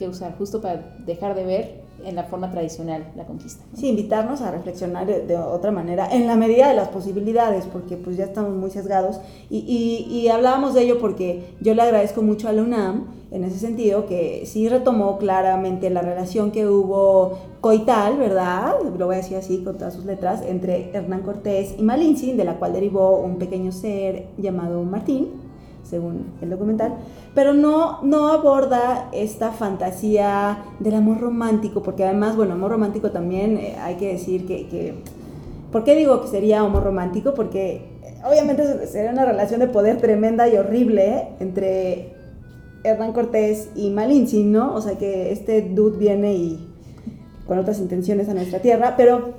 [0.00, 3.62] que usar justo para dejar de ver en la forma tradicional la conquista.
[3.74, 8.16] Sí, invitarnos a reflexionar de, otra manera, en la medida de las posibilidades, porque pues
[8.16, 9.20] ya estamos muy sesgados.
[9.50, 13.44] Y, y, y, hablábamos de ello porque yo le agradezco mucho a la UNAM, en
[13.44, 18.76] ese sentido, que sí retomó claramente la relación que hubo coital, ¿verdad?
[18.98, 22.44] Lo voy a decir así con todas sus letras, entre Hernán Cortés y Malintzin, de
[22.44, 25.28] la cual derivó un pequeño ser llamado Martín
[25.90, 26.94] según el documental,
[27.34, 33.58] pero no, no aborda esta fantasía del amor romántico, porque además, bueno, amor romántico también
[33.58, 34.94] eh, hay que decir que, que,
[35.72, 37.34] ¿Por qué digo que sería amor romántico?
[37.34, 42.14] Porque eh, obviamente sería una relación de poder tremenda y horrible entre
[42.84, 44.74] Hernán Cortés y Malintzin, ¿no?
[44.74, 46.68] O sea que este dude viene y
[47.46, 49.34] con otras intenciones a nuestra tierra, pero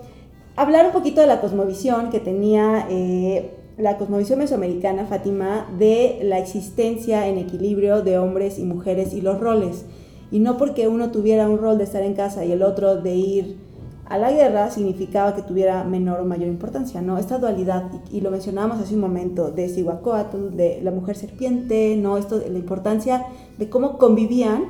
[0.58, 6.38] hablar un poquito de la cosmovisión que tenía eh, la cosmovisión mesoamericana, Fátima, de la
[6.38, 9.86] existencia en equilibrio de hombres y mujeres y los roles.
[10.30, 13.16] Y no porque uno tuviera un rol de estar en casa y el otro de
[13.16, 13.58] ir
[14.06, 17.18] a la guerra significaba que tuviera menor o mayor importancia, ¿no?
[17.18, 22.18] Esta dualidad, y, lo mencionábamos hace un momento, de Sihuacóatl, de la mujer serpiente, ¿no?
[22.18, 23.26] Esto, la importancia
[23.58, 24.66] de cómo convivían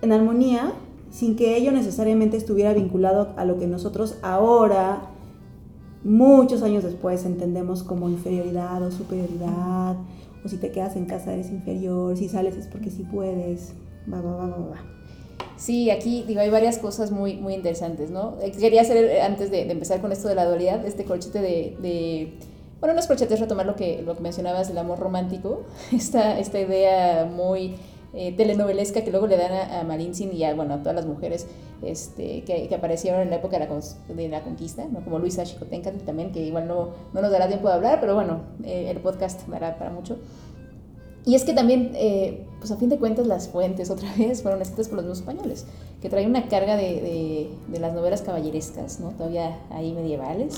[0.00, 0.74] en armonía
[1.10, 5.13] sin que ello necesariamente estuviera vinculado a lo que nosotros ahora
[6.04, 9.96] muchos años después entendemos como inferioridad o superioridad,
[10.44, 13.72] o si te quedas en casa eres inferior, si sales es porque sí puedes,
[14.12, 14.94] va, va, va, va, va.
[15.56, 18.36] Sí, aquí digo, hay varias cosas muy, muy interesantes, ¿no?
[18.42, 22.34] Eh, quería hacer, eh, antes de, empezar con esto de la dualidad, este corchete de,
[22.80, 25.62] bueno, no es corchete, es retomar lo que, lo que mencionabas del amor romántico,
[25.92, 27.76] esta, esta idea muy
[28.14, 31.46] eh, telenovelesca que luego le dan a, a y a, bueno, a todas las mujeres
[31.82, 36.40] este, que, que, aparecieron en la época de la, conquista, como Luisa Chicotenca también, que
[36.40, 39.90] igual no, no nos dará tiempo de hablar, pero bueno, eh, el podcast dará para
[39.90, 40.18] mucho.
[41.26, 44.62] Y es que también, eh, pues a fin de cuentas, las fuentes otra vez fueron
[44.62, 45.66] escritas por los mismos españoles,
[46.00, 49.10] que traen una carga de, de, de, las novelas caballerescas, ¿no?
[49.10, 50.54] Todavía ahí medievales.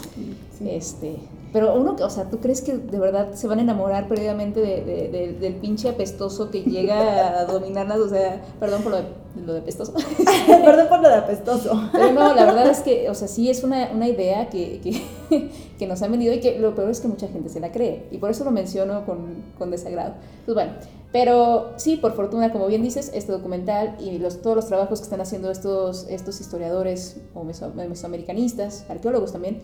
[0.64, 1.16] Este,
[1.52, 5.36] pero uno, o sea, ¿tú crees que de verdad se van a enamorar previamente de,
[5.40, 7.98] del pinche apestoso que llega a dominarlas?
[7.98, 9.04] O sea, perdón por lo de,
[9.44, 9.94] lo de apestoso.
[10.46, 11.88] perdón por lo de apestoso.
[11.92, 15.50] Pero no, la verdad es que, o sea, sí es una, una idea que, que,
[15.78, 18.04] que, nos han vendido y que lo peor es que mucha gente se la cree.
[18.12, 20.14] Y por eso lo menciono con, con desagrado.
[20.44, 20.72] Pues bueno,
[21.12, 25.04] pero sí, por fortuna, como bien dices, este documental y los, todos los trabajos que
[25.04, 29.60] están haciendo estos, estos historiadores o mesoamericanistas, arqueólogos también,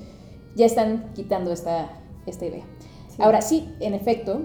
[0.55, 1.90] ya están quitando esta,
[2.26, 2.64] esta idea.
[3.18, 4.42] Ahora sí, en efecto,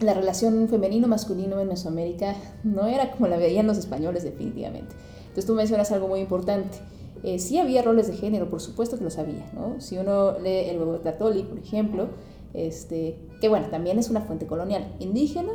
[0.00, 4.94] la relación femenino-masculino en Mesoamérica no era como la veían los españoles definitivamente.
[5.20, 6.78] Entonces tú mencionas algo muy importante.
[7.24, 9.80] Eh, sí había roles de género, por supuesto que los había, ¿no?
[9.80, 12.08] Si uno lee el Huevo Católico, por ejemplo,
[12.54, 15.52] este, que bueno, también es una fuente colonial indígena,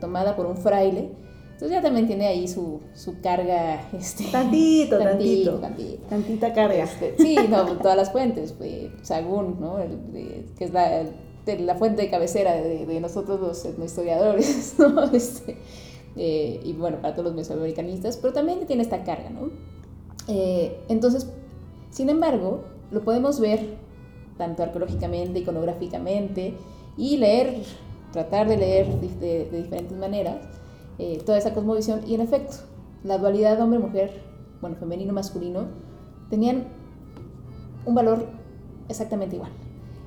[0.00, 1.10] tomada por un fraile,
[1.56, 3.88] entonces ya también tiene ahí su, su carga.
[3.92, 6.84] Este, tantito, tantito, tantito, Tantita carga.
[6.84, 8.52] Este, sí, no, todas las fuentes.
[8.52, 9.78] Pues, Sagún, ¿no?
[10.58, 11.04] que es la,
[11.46, 15.04] la, fuente de cabecera de, de nosotros los historiadores, ¿no?
[15.04, 15.56] Este,
[16.16, 19.50] eh, y bueno, para todos los mesoamericanistas, pero también tiene esta carga, ¿no?
[20.28, 21.30] Eh, entonces,
[21.90, 23.76] sin embargo, lo podemos ver
[24.36, 26.54] tanto arqueológicamente, iconográficamente,
[26.98, 27.62] y leer,
[28.16, 30.36] tratar de leer de, de diferentes maneras
[30.98, 32.56] eh, toda esa cosmovisión y en efecto,
[33.04, 34.22] la dualidad hombre-mujer,
[34.62, 35.66] bueno, femenino-masculino,
[36.30, 36.64] tenían
[37.84, 38.26] un valor
[38.88, 39.50] exactamente igual.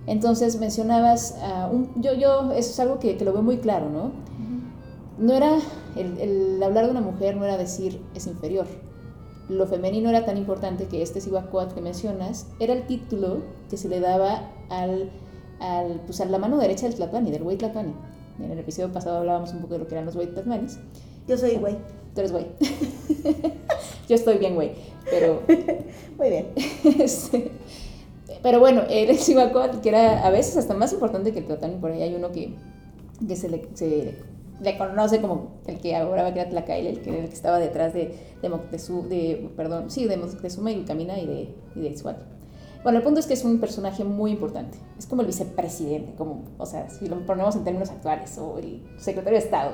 [0.08, 1.38] Entonces mencionabas,
[1.72, 4.12] un, yo, yo, eso es algo que, que, lo veo muy claro, ¿no?
[5.20, 5.60] No era,
[5.96, 8.66] el, el, hablar de una mujer no era decir es inferior.
[9.50, 13.88] Lo femenino era tan importante que este Siwakuat que mencionas era el título que se
[13.88, 15.12] le daba al,
[15.60, 17.94] al, pues a la mano derecha del Tlatuani, del güey Tlatuani.
[18.40, 20.80] En el episodio pasado hablábamos un poco de lo que eran los white Tasmanis.
[21.28, 21.76] Yo soy güey.
[22.14, 22.48] Tú eres güey.
[24.08, 24.72] Yo estoy bien, güey,
[25.10, 25.44] pero...
[26.18, 26.48] Muy bien.
[27.00, 27.52] Este,
[28.42, 31.92] pero bueno, el Cihuacóatl, que era a veces hasta más importante que el Tlatoani, por
[31.92, 32.54] ahí hay uno que,
[33.28, 34.16] que se, le, se
[34.62, 37.60] le conoce como el que ahora va a crear Tlacaile, el que, el que estaba
[37.60, 41.88] detrás de, de, Moctezuma, de, perdón, sí, de Moctezuma y Camina y de, y de
[42.84, 44.78] Bueno, el punto es que es un personaje muy importante.
[44.98, 48.84] Es como el vicepresidente, como, o sea, si lo ponemos en términos actuales, o el
[48.98, 49.72] secretario de Estado.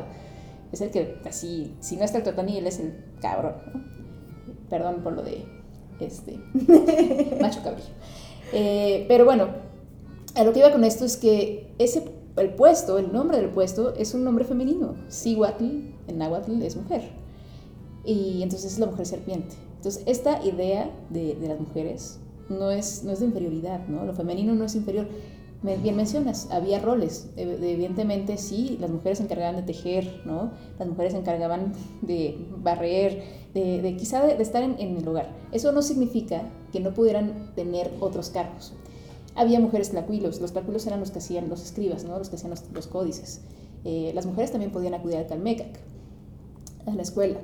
[0.72, 3.84] Es el que, así, si no está el Tlatoani, él es el cabrón, ¿no?
[4.70, 5.46] Perdón por lo de,
[6.00, 6.40] este,
[7.42, 7.90] macho cabrillo.
[8.52, 9.50] Eh, pero bueno,
[10.34, 12.04] a lo que iba con esto es que ese,
[12.38, 14.96] el puesto, el nombre del puesto es un nombre femenino.
[15.08, 15.66] Sihuatl
[16.08, 17.12] en náhuatl es mujer.
[18.04, 19.56] Y entonces es la mujer serpiente.
[19.78, 24.06] Entonces, esta idea de, de las mujeres no es, no es de inferioridad, ¿no?
[24.06, 25.08] Lo femenino no es inferior.
[25.82, 27.30] Bien mencionas, había roles.
[27.38, 30.52] Evidentemente, sí, las mujeres se encargaban de tejer, ¿no?
[30.78, 35.36] Las mujeres se encargaban de barrer, de, quizá de, estar en, el hogar.
[35.52, 38.74] Eso no significa que no pudieran tener otros cargos.
[39.34, 42.18] Había mujeres tlacuilos, los tlacuilos eran los que hacían los escribas, ¿no?
[42.20, 43.42] Los que hacían los, los códices.
[43.86, 45.80] Eh, las mujeres también podían acudir al Calmecac,
[46.86, 47.40] a la escuela.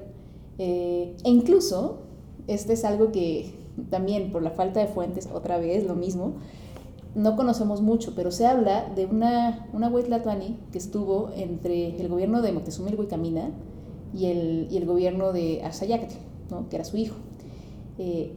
[0.60, 2.02] Eh, e incluso,
[2.48, 6.36] este es algo que también por la falta de fuentes, otra vez lo mismo,
[7.16, 9.92] no conocemos mucho, pero se habla de una, una
[10.72, 13.50] que estuvo entre el gobierno de Moctezuma y Huicamina
[14.14, 16.16] y el, y el gobierno de Arzayacatl,
[16.50, 16.70] ¿no?
[16.70, 17.16] que era su hijo.
[17.98, 18.36] Eh,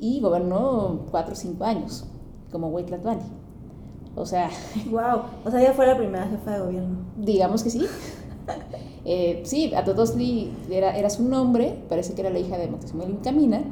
[0.00, 2.06] y gobernó cuatro o cinco años
[2.50, 3.24] como Huitlatlani.
[4.14, 4.50] O sea...
[4.90, 5.22] ¡Wow!
[5.44, 6.96] O sea, ella fue la primera jefa de gobierno.
[7.16, 7.84] Digamos que sí.
[9.04, 13.12] eh, sí, Atotosli era, era su nombre, parece que era la hija de Moctezuma y
[13.12, 13.62] Huicamina,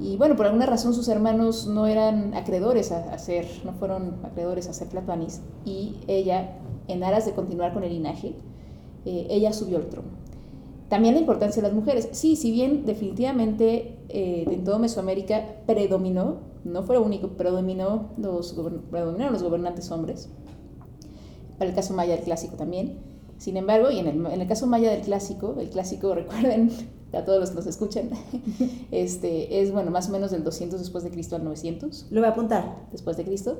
[0.00, 4.68] y bueno, por alguna razón sus hermanos no eran acreedores a, ser, no fueron acreedores
[4.68, 5.40] a ser platuanis.
[5.64, 6.56] Y ella,
[6.88, 8.34] en aras de continuar con el linaje,
[9.04, 10.08] eh, ella subió al trono.
[10.88, 12.08] También la importancia de las mujeres.
[12.12, 18.54] Sí, si bien definitivamente eh, en todo Mesoamérica predominó, no fue lo único, predominó los,
[18.90, 20.28] predominaron los gobernantes hombres.
[21.58, 22.98] Para el caso maya del clásico también.
[23.38, 26.70] Sin embargo, y en el, en el caso maya del clásico, el clásico, recuerden,
[27.12, 28.10] a todos los que nos escuchan,
[28.90, 32.06] este, es bueno, más o menos del 200 después de Cristo al 900.
[32.10, 32.86] Lo voy a apuntar.
[32.90, 33.58] Después de Cristo.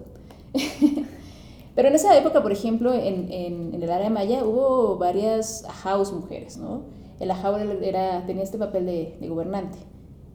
[1.74, 6.12] Pero en esa época, por ejemplo, en, en, en el área maya hubo varias ajaus
[6.12, 6.82] mujeres, ¿no?
[7.18, 9.78] El ajau era, tenía este papel de, de gobernante.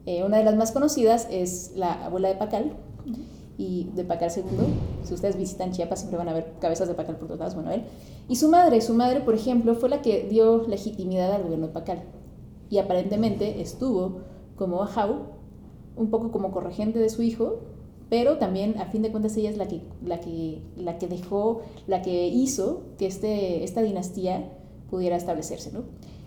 [0.06, 2.72] Eh, una de las más conocidas es la abuela de Pacal,
[3.58, 4.44] y de Pacal II.
[5.02, 7.72] Si ustedes visitan Chiapas siempre van a ver cabezas de Pacal por todos lados, bueno,
[7.72, 7.82] él.
[8.28, 11.72] Y su madre, su madre, por ejemplo, fue la que dio legitimidad al gobierno de
[11.72, 12.02] Pacal
[12.70, 14.20] y aparentemente estuvo
[14.56, 15.38] como Ahau,
[15.96, 17.60] un poco como corregente de su hijo,
[18.08, 21.62] pero también a fin de cuentas ella es la que, la que, la que dejó,
[21.86, 24.52] la que hizo que este, esta dinastía
[24.90, 25.72] pudiera establecerse.
[25.72, 25.84] ¿no?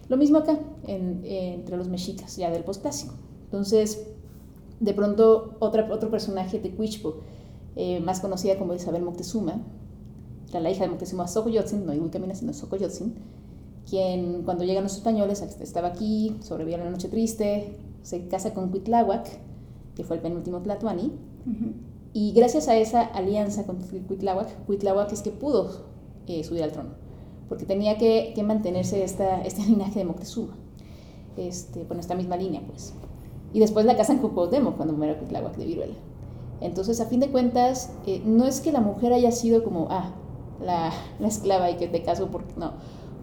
[0.08, 3.15] Lo mismo acá, entre los mexicas, ya del postclásico.
[3.45, 4.08] Entonces,
[4.80, 7.15] de pronto, otra, otro personaje de Cuichpo,
[7.75, 9.62] eh, más conocida como Isabel Moctezuma,
[10.54, 13.15] la hija de Moctezuma Xocoyotzin, no Iwicamina, sino Xocoyotzin,
[13.89, 18.70] quien cuando llegan los españoles estaba aquí, sobrevivió a la noche triste, se casa con
[18.70, 19.28] Cuitláhuac,
[19.96, 21.12] que fue el penúltimo Tlatuani,
[22.13, 25.86] y gracias a esa alianza con Cuitláhuac, Cuitláhuac es que pudo
[26.28, 26.91] eh, subir al trono,
[27.50, 30.56] porque tenía que, que mantenerse esta, este linaje de Moctezuma,
[31.38, 32.94] este, bueno, esta misma línea pues.
[33.54, 35.96] Y después la casan con Cuauhtémoc cuando muere Cuitláhuac de viruela.
[36.62, 40.12] Entonces, a fin de cuentas, eh, no es que la mujer haya sido como, ah,
[40.63, 42.73] la, la esclava y que te caso porque no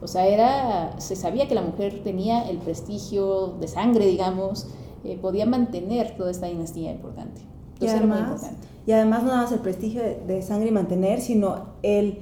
[0.00, 4.68] o sea, era, se sabía que la mujer tenía el prestigio de sangre, digamos,
[5.04, 7.42] eh, podía mantener toda esta dinastía importante.
[7.80, 8.50] y además,
[8.86, 12.18] y además no nada más el prestigio de, sangre y mantener, sino el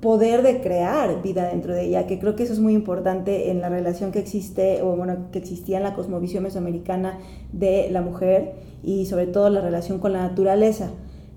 [0.00, 3.60] poder de crear vida dentro de ella, que creo que eso es muy importante en
[3.60, 7.18] la relación que existe, o bueno, que existía en la cosmovisión mesoamericana
[7.52, 10.90] de la mujer y sobre todo la relación con la naturaleza,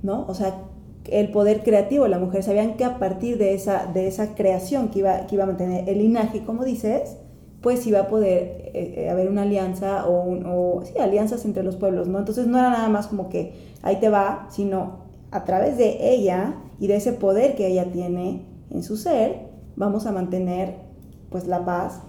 [0.04, 0.26] ¿no?
[0.28, 0.70] O sea,
[1.10, 2.43] el poder creativo de la mujer.
[2.43, 5.88] Sabían que a partir de esa, de esa creación que iba, que iba a mantener
[5.89, 7.18] el linaje, como dices,
[7.62, 11.76] pues iba a poder eh, eh, haber una alianza o, o sí, alianzas entre los
[11.76, 12.20] pueblos, ¿no?
[12.20, 16.56] Entonces no era nada más como que ahí te va, sino a través de ella
[16.80, 20.76] y de ese poder que ella tiene en su ser, vamos a mantener
[21.30, 22.02] pues la paz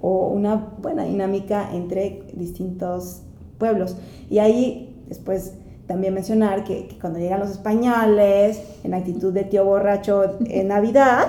[0.00, 3.22] o una buena dinámica entre distintos
[3.58, 3.96] pueblos.
[4.28, 5.54] Y ahí después
[5.90, 11.26] también mencionar que, cuando llegan los españoles en actitud de tío borracho en Navidad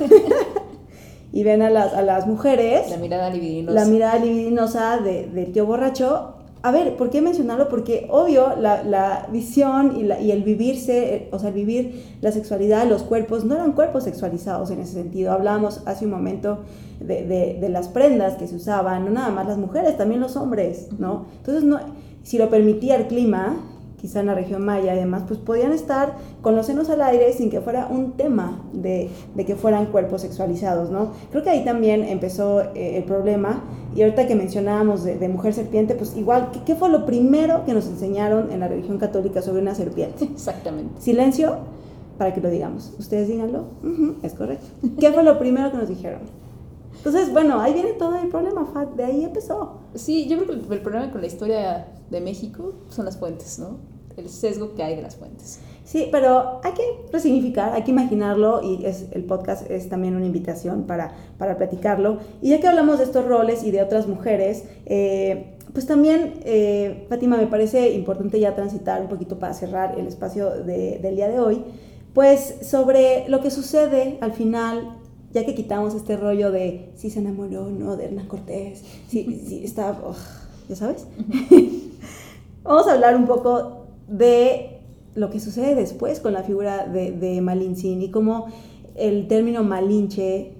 [1.32, 5.52] y ven a las, a las mujeres, la mirada libidinosa, la mirada libidinosa de, del
[5.52, 7.68] tío borracho, a ver, ¿por qué mencionarlo?
[7.68, 13.44] Porque obvio la, visión y, y, el vivirse, o sea, vivir la sexualidad, los cuerpos,
[13.44, 15.32] no eran cuerpos sexualizados en ese sentido.
[15.32, 16.60] Hablábamos hace un momento
[16.98, 20.88] de, de, las prendas que se usaban, no nada más las mujeres, también los hombres,
[20.98, 21.26] ¿no?
[21.36, 21.78] Entonces, no,
[22.22, 23.58] si lo permitía el clima,
[24.00, 27.32] quizá en la región maya y demás, pues podían estar con los senos al aire
[27.32, 31.12] sin que fuera un tema de, de que fueran cuerpos sexualizados, ¿no?
[31.30, 33.62] Creo que ahí también empezó eh, el problema
[33.94, 37.86] y ahorita que mencionábamos de, mujer serpiente, pues igual, ¿qué, fue lo primero que nos
[37.86, 40.24] enseñaron en la religión católica sobre una serpiente?
[40.24, 41.00] Exactamente.
[41.00, 41.56] Silencio
[42.16, 42.92] para que lo digamos.
[42.98, 43.64] Ustedes díganlo.
[44.22, 44.66] es correcto.
[45.00, 46.20] ¿Qué fue lo primero que nos dijeron?
[46.98, 49.78] Entonces, bueno, ahí viene todo el problema, Fat, de ahí empezó.
[49.94, 53.78] Sí, yo creo que el problema con la historia de México son las fuentes, ¿no?
[54.16, 55.60] El sesgo que hay de las fuentes.
[55.84, 56.82] Sí, pero hay que
[57.12, 62.18] resignificar, hay que imaginarlo y es, el podcast es también una invitación para, para platicarlo.
[62.42, 67.06] Y ya que hablamos de estos roles y de otras mujeres, eh, pues también, eh,
[67.08, 71.38] Fátima, me parece importante ya transitar un poquito para cerrar el espacio del día de
[71.38, 71.64] hoy,
[72.12, 74.98] pues sobre lo que sucede al final
[75.32, 79.64] ya que quitamos este rollo de si se enamoró no de Hernán Cortés, si, si
[79.64, 79.96] está,
[80.68, 81.06] ya sabes,
[82.62, 84.80] vamos a hablar un poco de
[85.14, 87.42] lo que sucede después con la figura de, de
[87.82, 88.46] y cómo
[88.94, 90.52] el término Malinche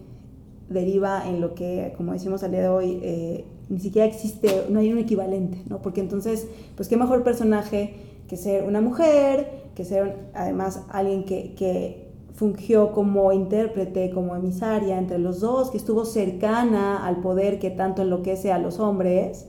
[0.68, 4.80] deriva en lo que, como decimos al día de hoy, eh, ni siquiera existe, no
[4.80, 5.80] hay un equivalente, ¿no?
[5.80, 6.46] Porque entonces,
[6.76, 7.94] pues qué mejor personaje
[8.28, 12.07] que ser una mujer, que ser además alguien que
[12.38, 18.02] fungió como intérprete, como emisaria entre los dos, que estuvo cercana al poder que tanto
[18.02, 19.48] enloquece a los hombres,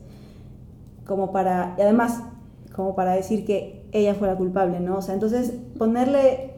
[1.05, 2.23] como para, y además,
[2.75, 4.97] como para decir que ella fue la culpable, ¿no?
[4.97, 6.55] O sea, entonces ponerle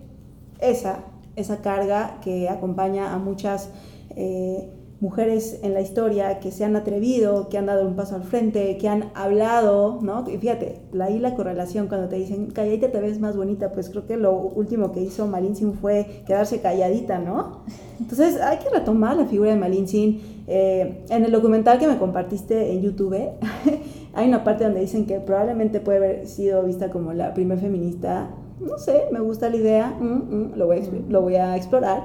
[0.62, 1.00] esa,
[1.36, 3.70] esa carga que acompaña a muchas
[4.16, 4.70] eh,
[5.02, 8.78] mujeres en la historia que se han atrevido, que han dado un paso al frente,
[8.78, 10.24] que han hablado, ¿no?
[10.30, 14.06] Y fíjate, ahí la correlación cuando te dicen, calladita te ves más bonita, pues creo
[14.06, 17.64] que lo último que hizo Malintzin fue quedarse calladita, ¿no?
[17.99, 20.22] Entonces hay que retomar la figura de Malintzin.
[20.47, 23.16] Eh, en el documental que me compartiste en YouTube,
[24.14, 28.30] hay una parte donde dicen que probablemente puede haber sido vista como la primer feminista.
[28.60, 32.04] No sé, me gusta la idea, mm, mm, lo, voy lo voy a explorar.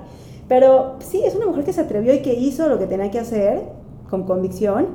[0.48, 3.18] Pero sí, es una mujer que se atrevió y que hizo lo que tenía que
[3.18, 3.62] hacer
[4.08, 4.86] con convicción.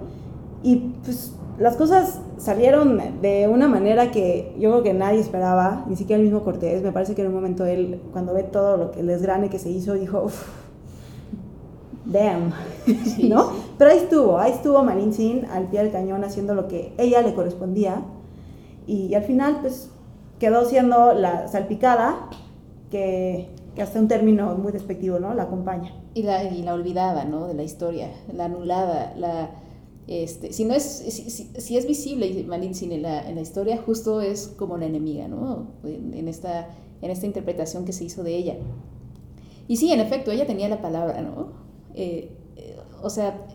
[0.64, 5.96] Y pues las cosas salieron de una manera que yo creo que nadie esperaba, ni
[5.96, 6.82] siquiera el mismo Cortés.
[6.82, 9.60] Me parece que en un momento él, cuando ve todo lo que el desgrane que
[9.60, 10.48] se hizo, dijo, uff,
[12.06, 12.52] damn,
[13.30, 13.52] ¿no?
[13.78, 17.34] Pero ahí estuvo, ahí estuvo Malintzin al pie del cañón haciendo lo que ella le
[17.34, 18.02] correspondía.
[18.88, 19.90] Y, al final, pues,
[20.40, 22.30] quedó siendo la salpicada
[22.90, 25.34] que que hasta un término muy despectivo, ¿no?
[25.34, 25.94] La acompaña.
[26.14, 27.48] Y la, y la olvidada, ¿no?
[27.48, 29.52] De la historia, la anulada, la...
[30.08, 34.48] Este, si no es, si, es visible Malintzin en la, en la historia, justo es
[34.58, 35.68] como la enemiga, ¿no?
[35.86, 36.70] En, esta,
[37.02, 38.58] en esta interpretación que se hizo de ella.
[39.68, 41.54] Y sí, en efecto, ella tenía la palabra, ¿no?
[41.94, 43.46] Eh, eh, o sea,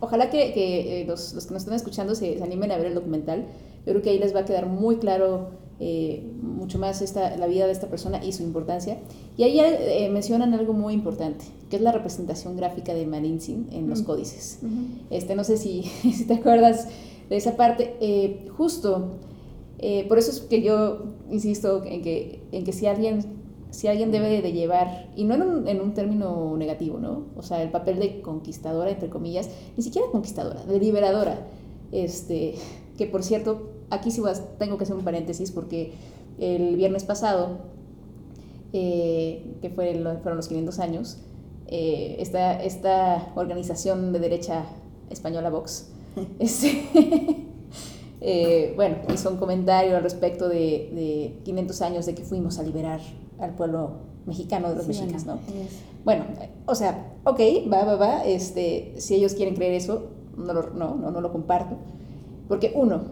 [0.00, 2.86] ojalá que, que eh, los, los, que nos están escuchando se, se, animen a ver
[2.86, 3.44] el documental.
[3.84, 5.50] Yo creo que ahí les va a quedar muy claro
[5.80, 8.98] eh, mucho más esta, la vida de esta persona y su importancia.
[9.36, 13.88] Y ahí eh, mencionan algo muy importante, que es la representación gráfica de Malintzin en
[13.88, 14.58] los códices.
[15.10, 16.88] este, no sé si, si, te acuerdas
[17.28, 17.96] de esa parte.
[18.00, 19.18] Eh, justo,
[20.08, 23.38] por eso es que yo insisto en que, en que si alguien
[23.70, 27.26] si alguien debe de llevar, y no en un, en un, término negativo, ¿no?
[27.36, 31.46] O sea, el papel de conquistadora, entre comillas, ni siquiera conquistadora, de liberadora,
[31.92, 32.54] este,
[32.96, 34.22] que por cierto, aquí sí
[34.58, 35.92] tengo que hacer un paréntesis porque
[36.38, 37.58] el viernes pasado,
[38.72, 41.18] eh, que fue, fueron los 500 años,
[41.66, 44.64] eh, esta, esta, organización de derecha
[45.10, 45.88] española Vox,
[46.38, 46.84] este,
[48.20, 53.00] eh, bueno, hizo un comentario al respecto de, 500 años de que fuimos a liberar
[53.38, 55.38] al pueblo mexicano de los mexicanos, ¿no?
[56.04, 56.24] Bueno,
[56.66, 57.40] o sea, ok,
[57.72, 61.76] va, va, va, este, si ellos quieren creer eso, no no, no, no lo comparto,
[62.48, 63.02] porque uno,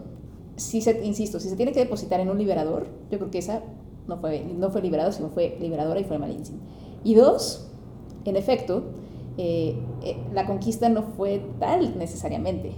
[0.57, 3.61] si se, insisto, si se tiene que depositar en un liberador, yo creo que esa
[4.07, 6.59] no fue, no fue liberado, sino fue liberadora y fue Malintzin.
[7.03, 7.67] Y dos,
[8.25, 8.83] en efecto,
[9.37, 12.73] eh, eh, la conquista no fue tal necesariamente.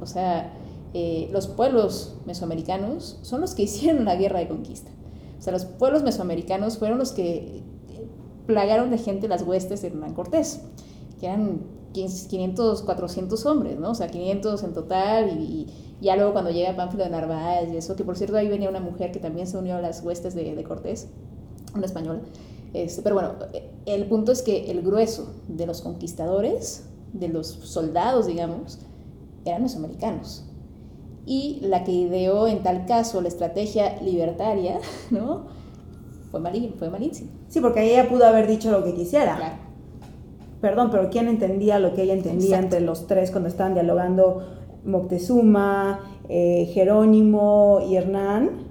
[0.00, 0.52] O sea,
[0.92, 4.90] eh, los pueblos mesoamericanos son los que hicieron la guerra de conquista.
[5.38, 7.62] O sea, los pueblos mesoamericanos fueron los que
[8.46, 10.62] plagaron de gente las huestes de Hernán Cortés,
[11.20, 11.60] que eran
[11.92, 13.90] 500, 400 hombres, ¿no?
[13.90, 15.68] O sea, 500 en total y
[16.00, 18.80] ya luego cuando llega Pánfilo de Narváez y eso, que por cierto ahí venía una
[18.80, 21.08] mujer que también se unió a las huestes de, de Cortés,
[21.74, 22.20] una española.
[22.72, 23.34] Este, pero bueno,
[23.86, 28.78] el punto es que el grueso de los conquistadores, de los soldados, digamos,
[29.44, 30.44] eran mesoamericanos.
[31.26, 34.78] Y la que ideó en tal caso la estrategia libertaria,
[35.10, 35.46] ¿no?
[36.30, 37.28] Fue Malin, fue Malintzin.
[37.48, 39.36] Sí, porque ella pudo haber dicho lo que quisiera.
[39.36, 39.54] Claro.
[40.60, 42.76] Perdón, pero ¿quién entendía lo que ella entendía Exacto.
[42.76, 44.46] entre los tres cuando estaban dialogando
[44.84, 48.70] Moctezuma, eh, Jerónimo y Hernán?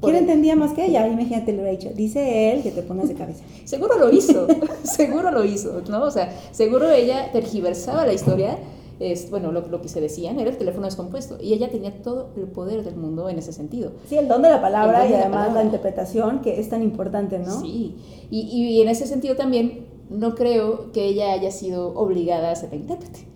[0.00, 1.06] ¿Quién entendía más que ella?
[1.06, 1.90] Imagínate, lo dicho.
[1.94, 3.44] Dice él que te pongas de cabeza.
[3.64, 4.46] Seguro lo hizo,
[4.82, 6.02] seguro lo hizo, ¿no?
[6.02, 8.58] O sea, seguro ella tergiversaba la historia,
[8.98, 12.30] es, bueno, lo, lo que se decían era el teléfono descompuesto, y ella tenía todo
[12.36, 13.92] el poder del mundo en ese sentido.
[14.08, 17.38] Sí, el don de la palabra y la además la, interpretación que es tan importante,
[17.38, 17.60] ¿no?
[17.60, 17.94] Sí,
[18.30, 22.70] y, y en ese sentido también no creo que ella haya sido obligada a ser
[22.70, 23.29] la intérprete.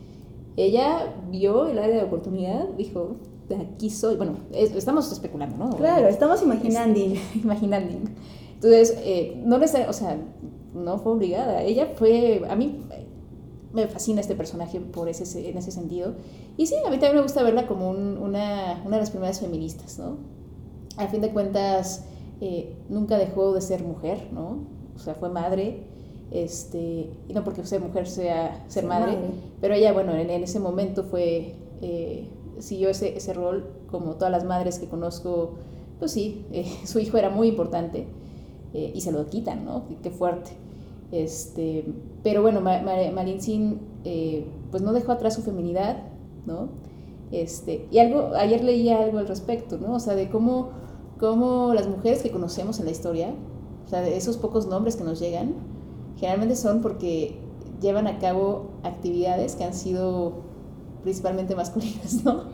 [0.56, 3.16] Ella vio el área de oportunidad, dijo,
[3.48, 5.76] de aquí soy, bueno, es- estamos especulando, ¿no?
[5.76, 6.98] Claro, estamos imaginando.
[7.34, 7.92] imaginando.
[8.54, 10.16] Entonces, eh, no necesariamente, o sea,
[10.74, 11.62] no fue obligada.
[11.62, 12.80] Ella fue, a mí
[13.72, 16.14] me fascina este personaje por ese, en ese sentido.
[16.56, 19.40] Y sí, a mí también me gusta verla como un- una, una de las primeras
[19.40, 20.16] feministas, ¿no?
[20.96, 22.04] A fin de cuentas,
[22.40, 24.58] eh, nunca dejó de ser mujer, ¿no?
[24.94, 25.82] O sea, fue madre,
[26.34, 29.28] este, y no porque ser mujer sea ser Ser madre, madre.
[29.60, 32.28] pero ella, bueno, en, en ese momento fue, eh,
[32.58, 35.54] siguió ese, ese rol, como todas las madres que conozco,
[35.98, 38.06] pues sí, eh, su hijo era muy importante
[38.74, 39.84] eh, y se lo quitan, ¿no?
[40.02, 40.50] Qué, fuerte.
[41.12, 41.84] Este,
[42.24, 46.02] pero bueno, Ma- Ma- Malintzin, eh, pues no dejó atrás su feminidad,
[46.46, 46.68] ¿no?
[47.30, 49.94] Este, y algo, ayer leía algo al respecto, ¿no?
[49.94, 50.70] O sea, de cómo,
[51.20, 53.32] cómo las mujeres que conocemos en la historia,
[53.86, 55.54] o sea, de esos pocos nombres que nos llegan,
[56.16, 57.38] generalmente son porque
[57.80, 60.42] llevan a cabo actividades que han sido
[61.02, 62.44] principalmente masculinas, ¿no?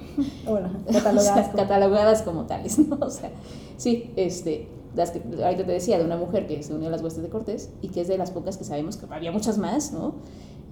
[0.46, 2.96] Bueno, O sea, catalogadas como- catalogadas como tales, ¿no?
[3.00, 3.30] O sea,
[3.76, 7.00] sí, este, las que ahorita te decía de una mujer que se unió a las
[7.02, 9.92] huestes de Cortés y que es de las pocas que sabemos que había muchas más,
[9.92, 10.14] ¿no?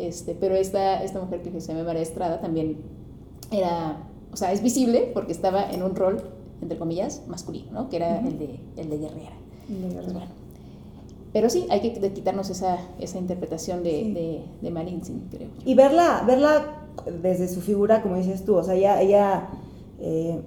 [0.00, 2.78] Este, pero esta, esta mujer que se llama María Estrada también
[3.52, 6.22] era, o sea, es visible porque estaba en un rol,
[6.60, 7.88] entre comillas, masculino, ¿no?
[7.88, 9.32] Que era el, de, el de guerrera.
[9.68, 10.30] De Pues bueno.
[11.38, 14.12] Pero sí, hay que quitarnos esa, esa interpretación de, Sí.
[14.12, 15.62] de, de creo yo.
[15.64, 16.64] Y verla, verla
[17.22, 19.46] desde su figura, como dices tú, o sea, ella, ella
[20.00, 20.40] eh,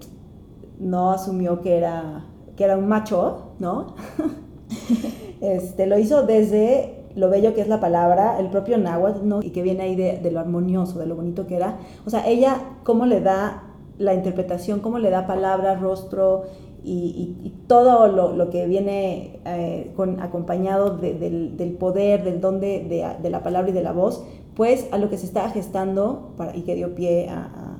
[0.79, 2.25] no asumió que era,
[2.57, 3.95] que era un macho, ¿no?
[5.39, 9.41] este, lo hizo desde lo bello que es la palabra, el propio náhuatl, ¿no?
[9.41, 11.77] Y que viene ahí de, de lo armonioso, de lo bonito que era.
[12.05, 13.63] O sea, ella, cómo le da
[13.97, 16.43] la interpretación, cómo le da palabra, rostro
[16.83, 16.91] y,
[17.43, 22.41] y- y todo lo, lo que viene eh, con, acompañado de- del, del poder, del
[22.41, 24.23] don de, de- de la palabra y de la voz,
[24.55, 27.77] pues a lo que se estaba gestando para, y que dio pie a,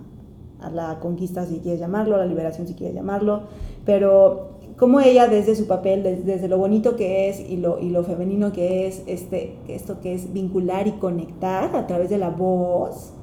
[0.61, 3.41] a- a la conquista, si quieres llamarlo, a la liberación, si quieres llamarlo,
[3.85, 7.89] pero como ella desde su papel, des- desde, lo bonito que es y lo, y
[7.89, 12.29] lo femenino que es, este, esto que es vincular y conectar a través de la
[12.29, 13.13] voz,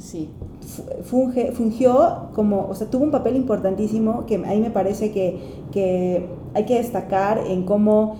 [0.00, 0.30] Sí,
[0.66, 5.38] fu- funge, fungió como, o sea, tuvo un papel importantísimo que ahí me parece que,
[5.72, 8.16] que hay que destacar en cómo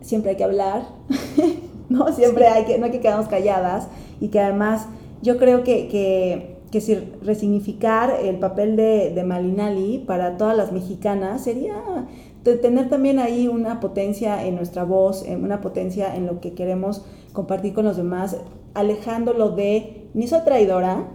[0.00, 0.82] siempre hay que hablar,
[1.88, 2.12] ¿no?
[2.12, 3.88] Siempre hay que, no hay que quedarnos calladas
[4.20, 4.88] y que además
[5.22, 10.72] yo creo que, que, que si resignificar el papel de, de Malinali para todas las
[10.72, 11.76] mexicanas sería
[12.42, 17.74] tener también ahí una potencia en nuestra voz, una potencia en lo que queremos compartir
[17.74, 18.38] con los demás,
[18.74, 21.08] alejándolo de ni soy traidora,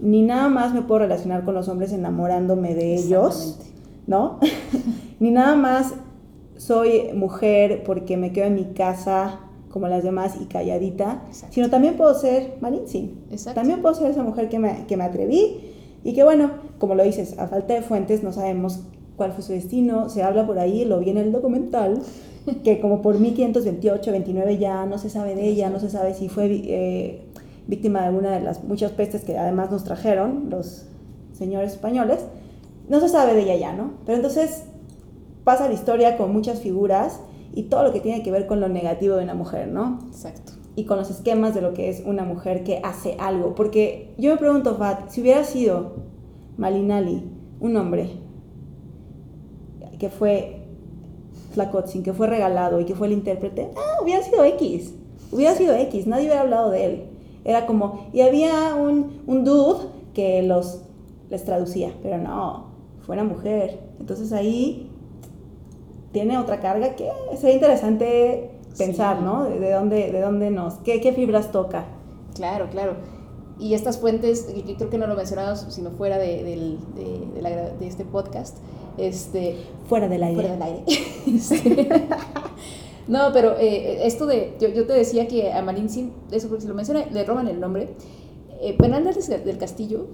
[0.00, 3.58] ni nada más me puedo relacionar con los hombres enamorándome de ellos.
[4.08, 4.40] ¿no?
[5.20, 5.94] ni nada más
[6.56, 9.40] soy mujer porque me quedo en mi casa
[9.70, 11.54] como las demás y calladita, Exacto.
[11.54, 12.56] sino también puedo ser.
[13.30, 13.60] Exacto.
[13.60, 17.04] También puedo ser esa mujer que me, que me atreví y que bueno, como lo
[17.04, 18.80] dices, a falta de fuentes no sabemos
[19.16, 22.00] cuál fue su destino, se habla por ahí, lo vi en el documental,
[22.64, 26.28] que como por 1528, 29 ya no se sabe de ella, no se sabe si
[26.28, 27.24] fue eh,
[27.66, 30.86] víctima de alguna de las muchas pestes que además nos trajeron los
[31.32, 32.24] señores españoles,
[32.88, 33.92] no se sabe de ella ya, ¿no?
[34.06, 34.64] Pero entonces
[35.44, 37.20] pasa la historia con muchas figuras
[37.54, 40.00] y todo lo que tiene que ver con lo negativo de una mujer, ¿no?
[40.08, 40.52] Exacto.
[40.76, 43.56] y con los esquemas de lo que es una mujer que hace algo.
[43.56, 45.96] Porque yo me pregunto, Fat, si hubiera sido
[46.56, 47.24] Malinali
[47.58, 48.10] un hombre
[49.98, 50.57] que fue
[51.58, 54.94] Flacotzin, que fue regalado y que fue el intérprete, ah, hubiera sido X.
[55.32, 57.04] Hubiera sido X, nadie hubiera hablado de él.
[57.44, 60.82] Era como, y había un, un dude que los
[61.30, 62.66] les traducía, pero no,
[63.04, 63.80] fue una mujer.
[63.98, 64.88] Entonces ahí
[66.12, 69.24] tiene otra carga que sería interesante pensar, Sí.
[69.24, 69.44] ¿no?
[69.44, 71.86] De, de dónde, de dónde nos, qué, qué fibras toca.
[72.34, 72.92] Claro, claro.
[73.60, 77.50] Y estas fuentes, yo creo que no lo mencionamos sino fuera de, de- de la
[77.70, 78.56] de este podcast,
[78.98, 79.56] este,
[79.88, 80.34] Fuera del aire.
[80.34, 80.84] fuera del aire.
[81.26, 81.88] Este,
[83.08, 86.68] no, pero eh, esto de, yo, yo te decía que a Malintzin, eso porque se
[86.68, 87.94] lo menciona, le roban el nombre.
[88.60, 90.06] Eh, Fernández del Castillo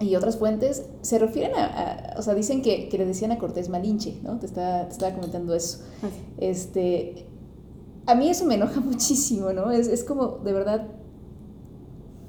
[0.00, 3.68] y otras fuentes se refieren a, o sea, dicen que, que, le decían a Cortés
[3.68, 4.38] Malinche, ¿no?
[4.38, 5.80] Te estaba, te estaba comentando eso.
[6.02, 6.08] Ah,
[6.38, 7.26] Este,
[8.06, 9.70] a mí eso me enoja muchísimo, ¿no?
[9.70, 10.86] Es, es como, de verdad,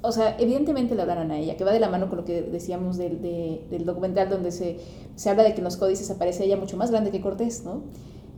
[0.02, 2.42] o sea, evidentemente le hablaron a ella, que va de la mano con lo que
[2.42, 4.78] decíamos del, de, del documental donde se,
[5.14, 7.82] se habla de que en los códices aparece ella mucho más grande que Cortés, ¿no?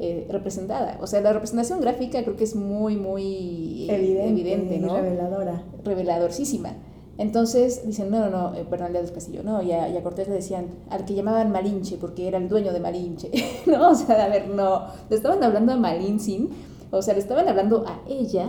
[0.00, 0.98] Eh, representada.
[1.00, 4.96] O sea, la representación gráfica creo que es muy, muy evidente, evidente ¿no?
[4.96, 5.62] Reveladora.
[5.84, 6.74] Reveladorísima.
[7.18, 10.28] Entonces dicen, no, no, no, eh, Bernal del Castillo, no, y a, y a, Cortés
[10.28, 13.30] le decían, al que llamaban Malinche, porque era el dueño de Malinche,
[13.66, 13.90] ¿no?
[13.90, 16.48] O sea, a ver, no, le estaban hablando a Malintzin,
[16.90, 18.48] o sea, le estaban hablando a ella,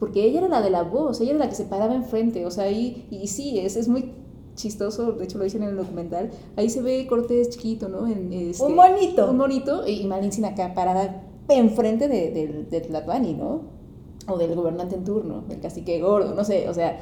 [0.00, 2.50] porque ella era la de la voz, ella era la que se paraba enfrente, o
[2.50, 4.12] sea, y, y sí, es, es muy
[4.56, 8.06] chistoso, de hecho lo dicen en el documental, ahí se ve Cortés chiquito, ¿no?
[8.08, 9.30] En, este, un monito.
[9.30, 13.62] Un monito, y Malintzin acá parada enfrente de, de, de Tlatuani, ¿no?
[14.26, 16.98] O del gobernante en turno, del cacique gordo, no sé, o sea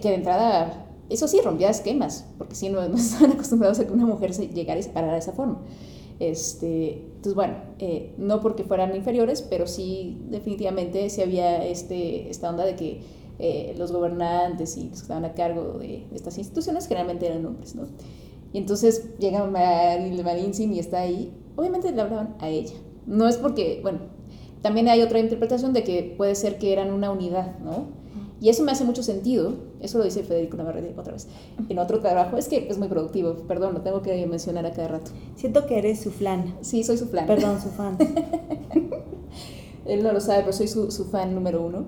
[0.00, 3.92] que de entrada, eso sí rompía esquemas, porque sí, no, no estaban acostumbrados a que
[3.92, 5.60] una mujer se llegara y se parara de esa forma.
[6.18, 12.48] Este, entonces, bueno, eh, no porque fueran inferiores, pero sí definitivamente sí había este, esta
[12.48, 13.00] onda de que
[13.38, 17.74] eh, los gobernantes y los que estaban a cargo de estas instituciones generalmente eran hombres,
[17.74, 17.86] ¿no?
[18.52, 22.74] Y entonces llega Marinzin y está ahí, obviamente le hablaban a ella.
[23.06, 23.98] No es porque, bueno,
[24.62, 27.88] también hay otra interpretación de que puede ser que eran una unidad, ¿no?
[28.40, 31.26] Y eso me hace mucho sentido, eso lo dice Federico Navarrete otra vez,
[31.68, 34.88] en otro trabajo, es que es muy productivo, perdón, lo tengo que mencionar a cada
[34.88, 35.10] rato.
[35.36, 36.56] Siento que eres su flan.
[36.60, 37.26] Sí, soy su flan.
[37.26, 37.96] Perdón, su fan.
[39.86, 41.84] Él no lo sabe, pero soy su, su, fan número uno.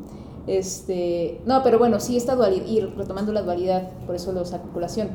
[0.46, 4.70] Este, no, pero bueno, sí, esta dualidad, y retomando la dualidad, por eso lo saco
[4.72, 5.08] colación.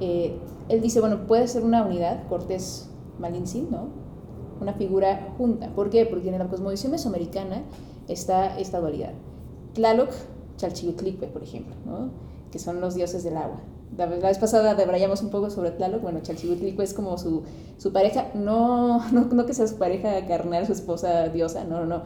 [0.00, 0.34] Eh,
[0.68, 3.88] él dice, bueno, puede ser una unidad, Cortés Malintzin, ¿no?
[4.60, 5.68] Una figura junta.
[5.74, 6.06] ¿Por qué?
[6.06, 7.62] Porque en la cosmovisión mesoamericana
[8.08, 9.12] está esta dualidad.
[9.74, 10.10] Tlaloc
[10.62, 12.10] Chalchihuitlicue, por ejemplo, ¿no?
[12.50, 13.60] que son los dioses del agua.
[13.96, 17.42] La, vez pasada debrayamos un poco sobre Tlaloc, bueno, Chalchihuitlicue es como su,
[17.78, 21.86] su pareja, no, no, no, que sea su pareja carnal, su esposa diosa, no, no,
[21.86, 22.02] no.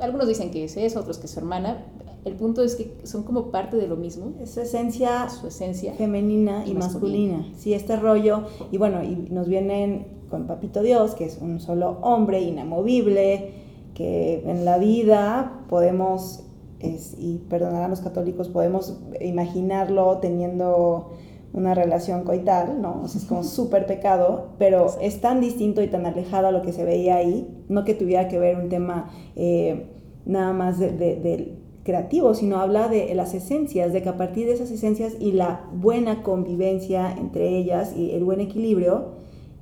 [0.00, 1.84] Algunos dicen que es eso, otros que es su hermana.
[2.24, 4.32] El punto es que son como parte de lo mismo.
[4.40, 7.38] Es su esencia, su esencia femenina y, y masculina.
[7.38, 7.58] masculina.
[7.58, 11.98] Sí, este rollo, y bueno, y nos vienen con Papito Dios, que es un solo
[12.02, 13.54] hombre inamovible,
[13.94, 16.44] que en la vida podemos
[16.80, 21.12] es, y perdonar a los católicos, podemos imaginarlo teniendo
[21.52, 23.02] una relación coital, ¿no?
[23.02, 26.62] O sea, es como súper pecado, pero es tan distinto y tan alejado a lo
[26.62, 29.90] que se veía ahí, no que tuviera que ver un tema eh,
[30.26, 34.46] nada más de, de, de, creativo, sino habla de las esencias, de que a partir
[34.46, 39.16] de esas esencias y la buena convivencia entre ellas y el buen equilibrio,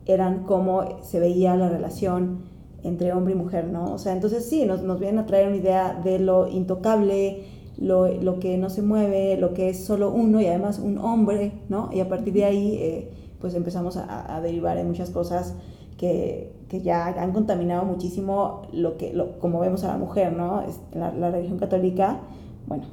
[0.06, 2.55] eran como se veía la relación
[2.86, 3.92] entre hombre y mujer, ¿no?
[3.92, 7.44] O sea, entonces sí, nos, nos vienen a traer una idea de lo intocable,
[7.78, 11.52] lo, lo, que no se mueve, lo que es solo uno y además un hombre,
[11.68, 11.90] ¿no?
[11.92, 13.10] Y a partir de ahí, eh,
[13.40, 15.54] pues empezamos a, a, derivar en muchas cosas
[15.98, 20.62] que, que, ya han contaminado muchísimo lo que, lo, como vemos a la mujer, ¿no?
[20.94, 22.20] La, la religión católica,
[22.66, 22.84] bueno,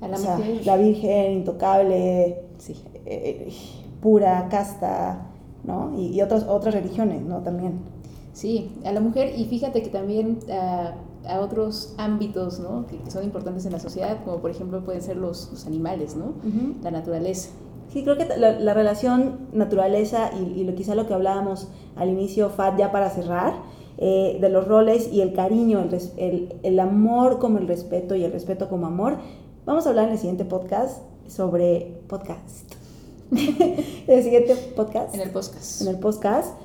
[0.00, 0.66] a la, o sea, mujer.
[0.66, 2.74] la virgen intocable, sí.
[3.06, 3.52] eh,
[4.00, 5.26] pura, casta,
[5.64, 5.92] ¿no?
[5.96, 7.42] Y, y otras, otras religiones, ¿no?
[7.42, 7.93] También.
[8.34, 10.94] Sí, a la mujer y fíjate que también a,
[11.26, 12.84] a otros ámbitos ¿no?
[12.86, 16.16] que, que, son importantes en la sociedad, como por ejemplo pueden ser los, los animales,
[16.16, 16.26] ¿no?
[16.26, 16.82] Uh -huh.
[16.82, 17.50] la naturaleza.
[17.92, 22.08] Sí, creo que la, la relación naturaleza y, y, lo, quizá lo que hablábamos al
[22.08, 23.54] inicio, Fat, ya para cerrar,
[23.98, 28.24] eh, de los roles y el cariño, el, el, el amor como el respeto y
[28.24, 29.18] el respeto como amor,
[29.64, 32.74] vamos a hablar en el siguiente podcast sobre podcast.
[33.30, 35.14] en el siguiente podcast.
[35.14, 35.82] En el podcast.
[35.82, 36.63] En el podcast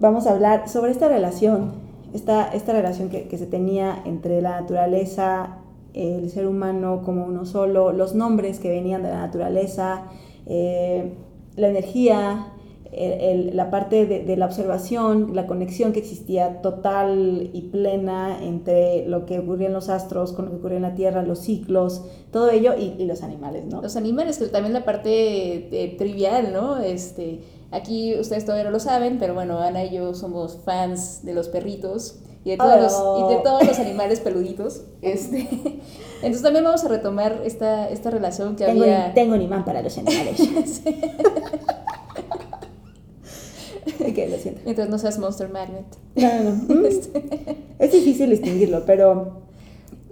[0.00, 1.72] vamos a hablar sobre esta relación,
[2.14, 5.58] esta, esta relación que, que, se tenía entre la naturaleza,
[5.94, 10.04] el ser humano como uno solo, los nombres que venían de la naturaleza,
[10.46, 11.12] eh,
[11.56, 12.52] la energía,
[12.92, 13.12] el,
[13.48, 19.06] el, la parte de, de, la observación, la conexión que existía total y plena entre
[19.06, 22.04] lo que ocurría en los astros, con lo que ocurría en la Tierra, los ciclos,
[22.30, 23.82] todo ello y, y los animales, ¿no?
[23.82, 25.08] Los animales, que también la parte
[25.70, 26.78] de, trivial, ¿no?
[26.78, 31.34] Este, aquí ustedes todavía no lo saben, pero bueno, Ana y yo somos fans de
[31.34, 33.20] los perritos y de todos, oh.
[33.20, 34.82] los, y de todos los animales peluditos.
[35.02, 35.46] Este,
[36.16, 39.12] entonces también vamos a retomar esta, esta relación que tengo, había...
[39.12, 40.36] Tengo un imán para los animales.
[40.64, 41.00] sí.
[44.10, 44.60] okay, lo siento.
[44.64, 45.86] Mientras no seas Monster Magnet.
[46.16, 46.84] No, no.
[46.86, 47.56] Este.
[47.78, 49.42] es difícil distinguirlo, pero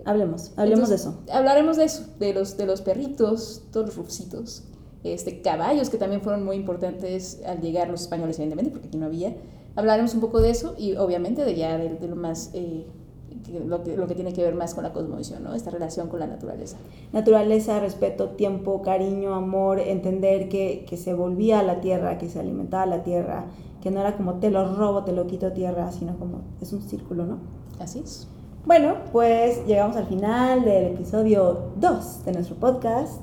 [0.05, 1.19] hablemos, hablemos Entonces, de eso.
[1.33, 4.65] Hablaremos de eso, de los, de los perritos, todos los rufcitos,
[5.05, 9.07] este, caballos que también fueron muy importantes al llegar los españoles, evidentemente, porque aquí no
[9.07, 9.37] había.
[9.75, 12.87] Hablaremos un poco de eso y obviamente de ya de, de lo más eh,
[13.67, 15.55] lo, que, lo que tiene que ver más con la cosmovisión, ¿no?
[15.55, 16.77] Esta relación con la naturaleza.
[17.13, 22.41] Naturaleza, respeto, tiempo, cariño, amor, entender que, que se volvía a la tierra, que se
[22.41, 23.47] alimentaba la tierra,
[23.87, 26.83] que no era como te lo robo, te lo quito tierra, sino como es un
[26.83, 27.39] círculo, ¿no?
[27.79, 28.27] Así es.
[28.65, 33.21] Bueno, pues llegamos al final del episodio 2 de nuestro podcast.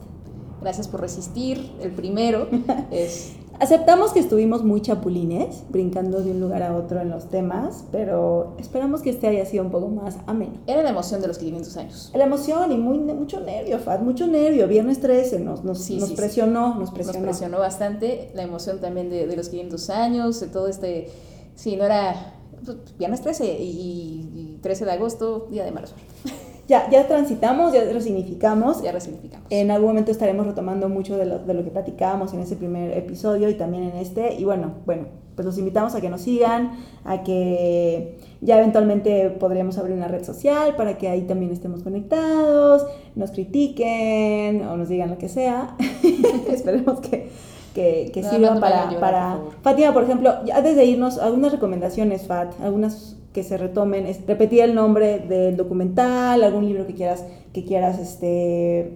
[0.61, 1.69] Gracias por resistir.
[1.81, 2.47] El primero
[2.91, 7.85] es Aceptamos que estuvimos muy chapulines, brincando de un lugar a otro en los temas,
[7.91, 10.53] pero esperamos que este haya sido un poco más ameno.
[10.67, 12.11] Era la emoción de los 500 años.
[12.13, 14.67] La emoción y muy, mucho nervio, Fat, mucho nervio.
[14.67, 17.19] Viernes 13 nos, nos, nos presionó, nos presionó.
[17.19, 18.31] Nos presionó bastante.
[18.33, 21.09] La emoción también de, de los 500 años, de todo este...
[21.55, 22.33] Sí, no era
[22.65, 25.87] pues, viernes 13 y, 13 de agosto, día de mala
[26.67, 28.81] ya, ya transitamos, ya resignificamos.
[28.81, 29.47] Ya resignificamos.
[29.49, 32.97] En algún momento estaremos retomando mucho de lo, de lo que platicábamos en ese primer
[32.97, 34.33] episodio y también en este.
[34.35, 36.71] Y bueno, bueno, pues los invitamos a que nos sigan,
[37.03, 42.85] a que ya eventualmente podríamos abrir una red social para que ahí también estemos conectados,
[43.15, 45.75] nos critiquen o nos digan lo que sea.
[46.49, 47.29] Esperemos que,
[47.73, 48.89] que, que sirvan para...
[48.99, 49.39] para...
[49.61, 54.61] Fátima, por ejemplo, antes de irnos, algunas recomendaciones, Fat, algunas que se retomen, es repetir
[54.61, 58.91] el nombre del documental, algún libro que quieras, que quieras este,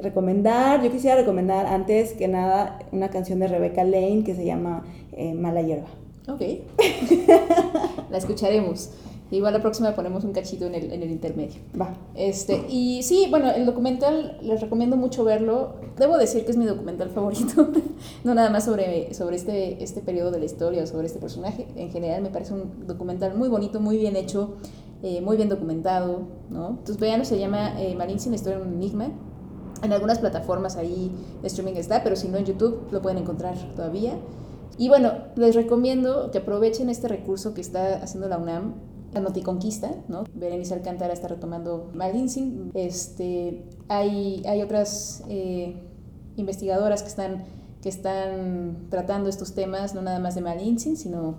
[0.00, 0.82] recomendar.
[0.82, 5.34] Yo quisiera recomendar antes que nada una canción de Rebecca Lane que se llama eh,
[5.34, 5.88] Mala Hierba.
[6.28, 6.40] Ok.
[8.10, 8.90] La escucharemos.
[9.30, 11.60] Igual la próxima ponemos un cachito en el, en el intermedio.
[11.80, 11.94] Va.
[12.14, 15.76] Este, y sí, bueno, el documental les recomiendo mucho verlo.
[15.96, 17.68] Debo decir que es mi documental favorito.
[18.24, 21.66] no nada más sobre, sobre este, este periodo de la historia o sobre este personaje.
[21.74, 24.56] En general me parece un documental muy bonito, muy bien hecho,
[25.02, 26.20] eh, muy bien documentado.
[26.50, 26.68] ¿no?
[26.70, 29.08] Entonces veanlo, se llama eh, Marín sin historia un enigma.
[29.82, 31.10] En algunas plataformas ahí
[31.42, 34.18] streaming está, pero si no en YouTube lo pueden encontrar todavía.
[34.76, 38.74] Y bueno, les recomiendo que aprovechen este recurso que está haciendo la UNAM
[39.14, 40.24] la Noticonquista, ¿no?
[40.34, 42.72] Berenice Alcántara está retomando Malinsing.
[42.74, 45.76] Este, hay, hay otras eh,
[46.36, 47.44] investigadoras que están,
[47.80, 51.38] que están tratando estos temas, no nada más de Malinsing, sino,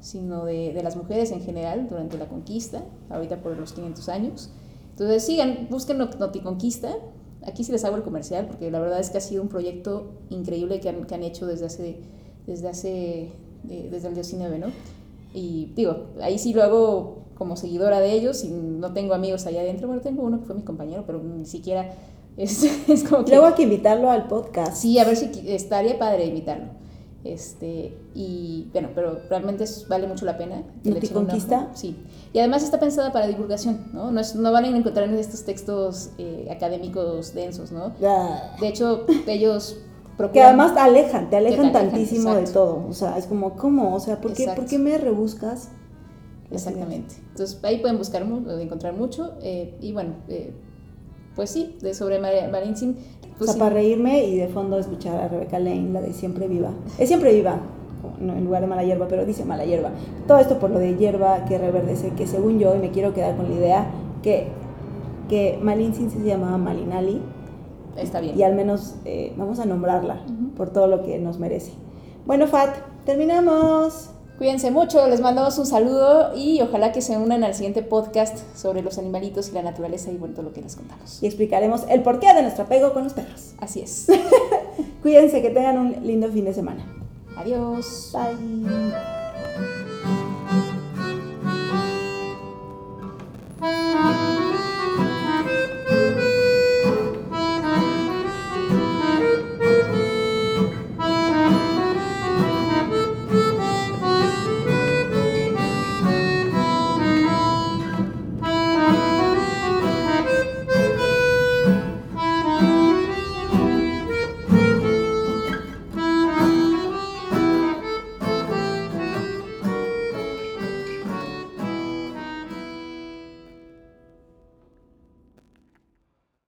[0.00, 4.52] sino de, de, las mujeres en general durante la conquista, ahorita por los 500 años.
[4.90, 6.94] Entonces sigan, busquen Noticonquista.
[7.44, 10.12] Aquí sí les hago el comercial, porque la verdad es que ha sido un proyecto
[10.30, 12.00] increíble que han, que han hecho desde hace,
[12.46, 13.32] desde hace,
[13.68, 14.68] eh, desde el 19, ¿no?
[15.36, 19.60] Y digo, ahí sí lo hago como seguidora de ellos y no tengo amigos allá
[19.60, 19.86] adentro.
[19.86, 21.92] Bueno, tengo uno que fue mi compañero, pero ni siquiera
[22.38, 23.32] es, es como que...
[23.32, 24.74] Luego hay que invitarlo al podcast.
[24.78, 26.68] Sí, a ver si estaría padre invitarlo.
[27.22, 30.62] Este, y bueno, pero realmente vale mucho la pena.
[30.84, 31.70] ¿No te conquista?
[31.74, 31.96] Sí.
[32.32, 34.10] Y además está pensada para divulgación, ¿no?
[34.12, 37.92] No, es, no van a encontrar en estos textos eh, académicos densos, ¿no?
[38.60, 39.78] De hecho, ellos
[40.32, 42.86] que además te alejan, te alejan, tantísimo de todo.
[42.88, 43.94] O sea, es como, ¿cómo?
[43.94, 45.70] O sea, ¿por qué, ¿por qué me rebuscas?
[46.50, 47.16] Exactamente.
[47.30, 49.34] Entonces ahí pueden buscar, encontrar mucho.
[49.42, 50.52] Eh, y bueno, eh,
[51.34, 52.96] pues sí, de sobre Marín Sin.
[53.36, 56.48] Pues o sea, para reírme y de fondo escuchar a Rebeca Lane, la de Siempre
[56.48, 56.70] Viva.
[56.98, 57.60] Es Siempre Viva,
[58.18, 59.90] en lugar de Mala Hierba, pero dice Mala Hierba.
[60.26, 63.36] Todo esto por lo de hierba que reverdece, que según yo, y me quiero quedar
[63.36, 63.90] con la idea,
[64.22, 64.48] que,
[65.28, 67.20] que Malin Sin se llamaba Malinali
[67.96, 68.38] Está bien.
[68.38, 70.20] Y al menos eh, vamos a nombrarla
[70.56, 71.72] por todo lo que nos merece.
[72.26, 74.10] Bueno, Fat, terminamos.
[74.38, 78.82] Cuídense mucho, les mandamos un saludo y ojalá que se unan al siguiente podcast sobre
[78.82, 81.22] los animalitos y la naturaleza y bueno, todo lo que les contamos.
[81.22, 83.54] Y explicaremos el porqué de nuestro apego con los perros.
[83.60, 84.08] Así es.
[85.02, 86.84] Cuídense, que tengan un lindo fin de semana.
[87.38, 88.12] Adiós.
[93.60, 94.25] Bye.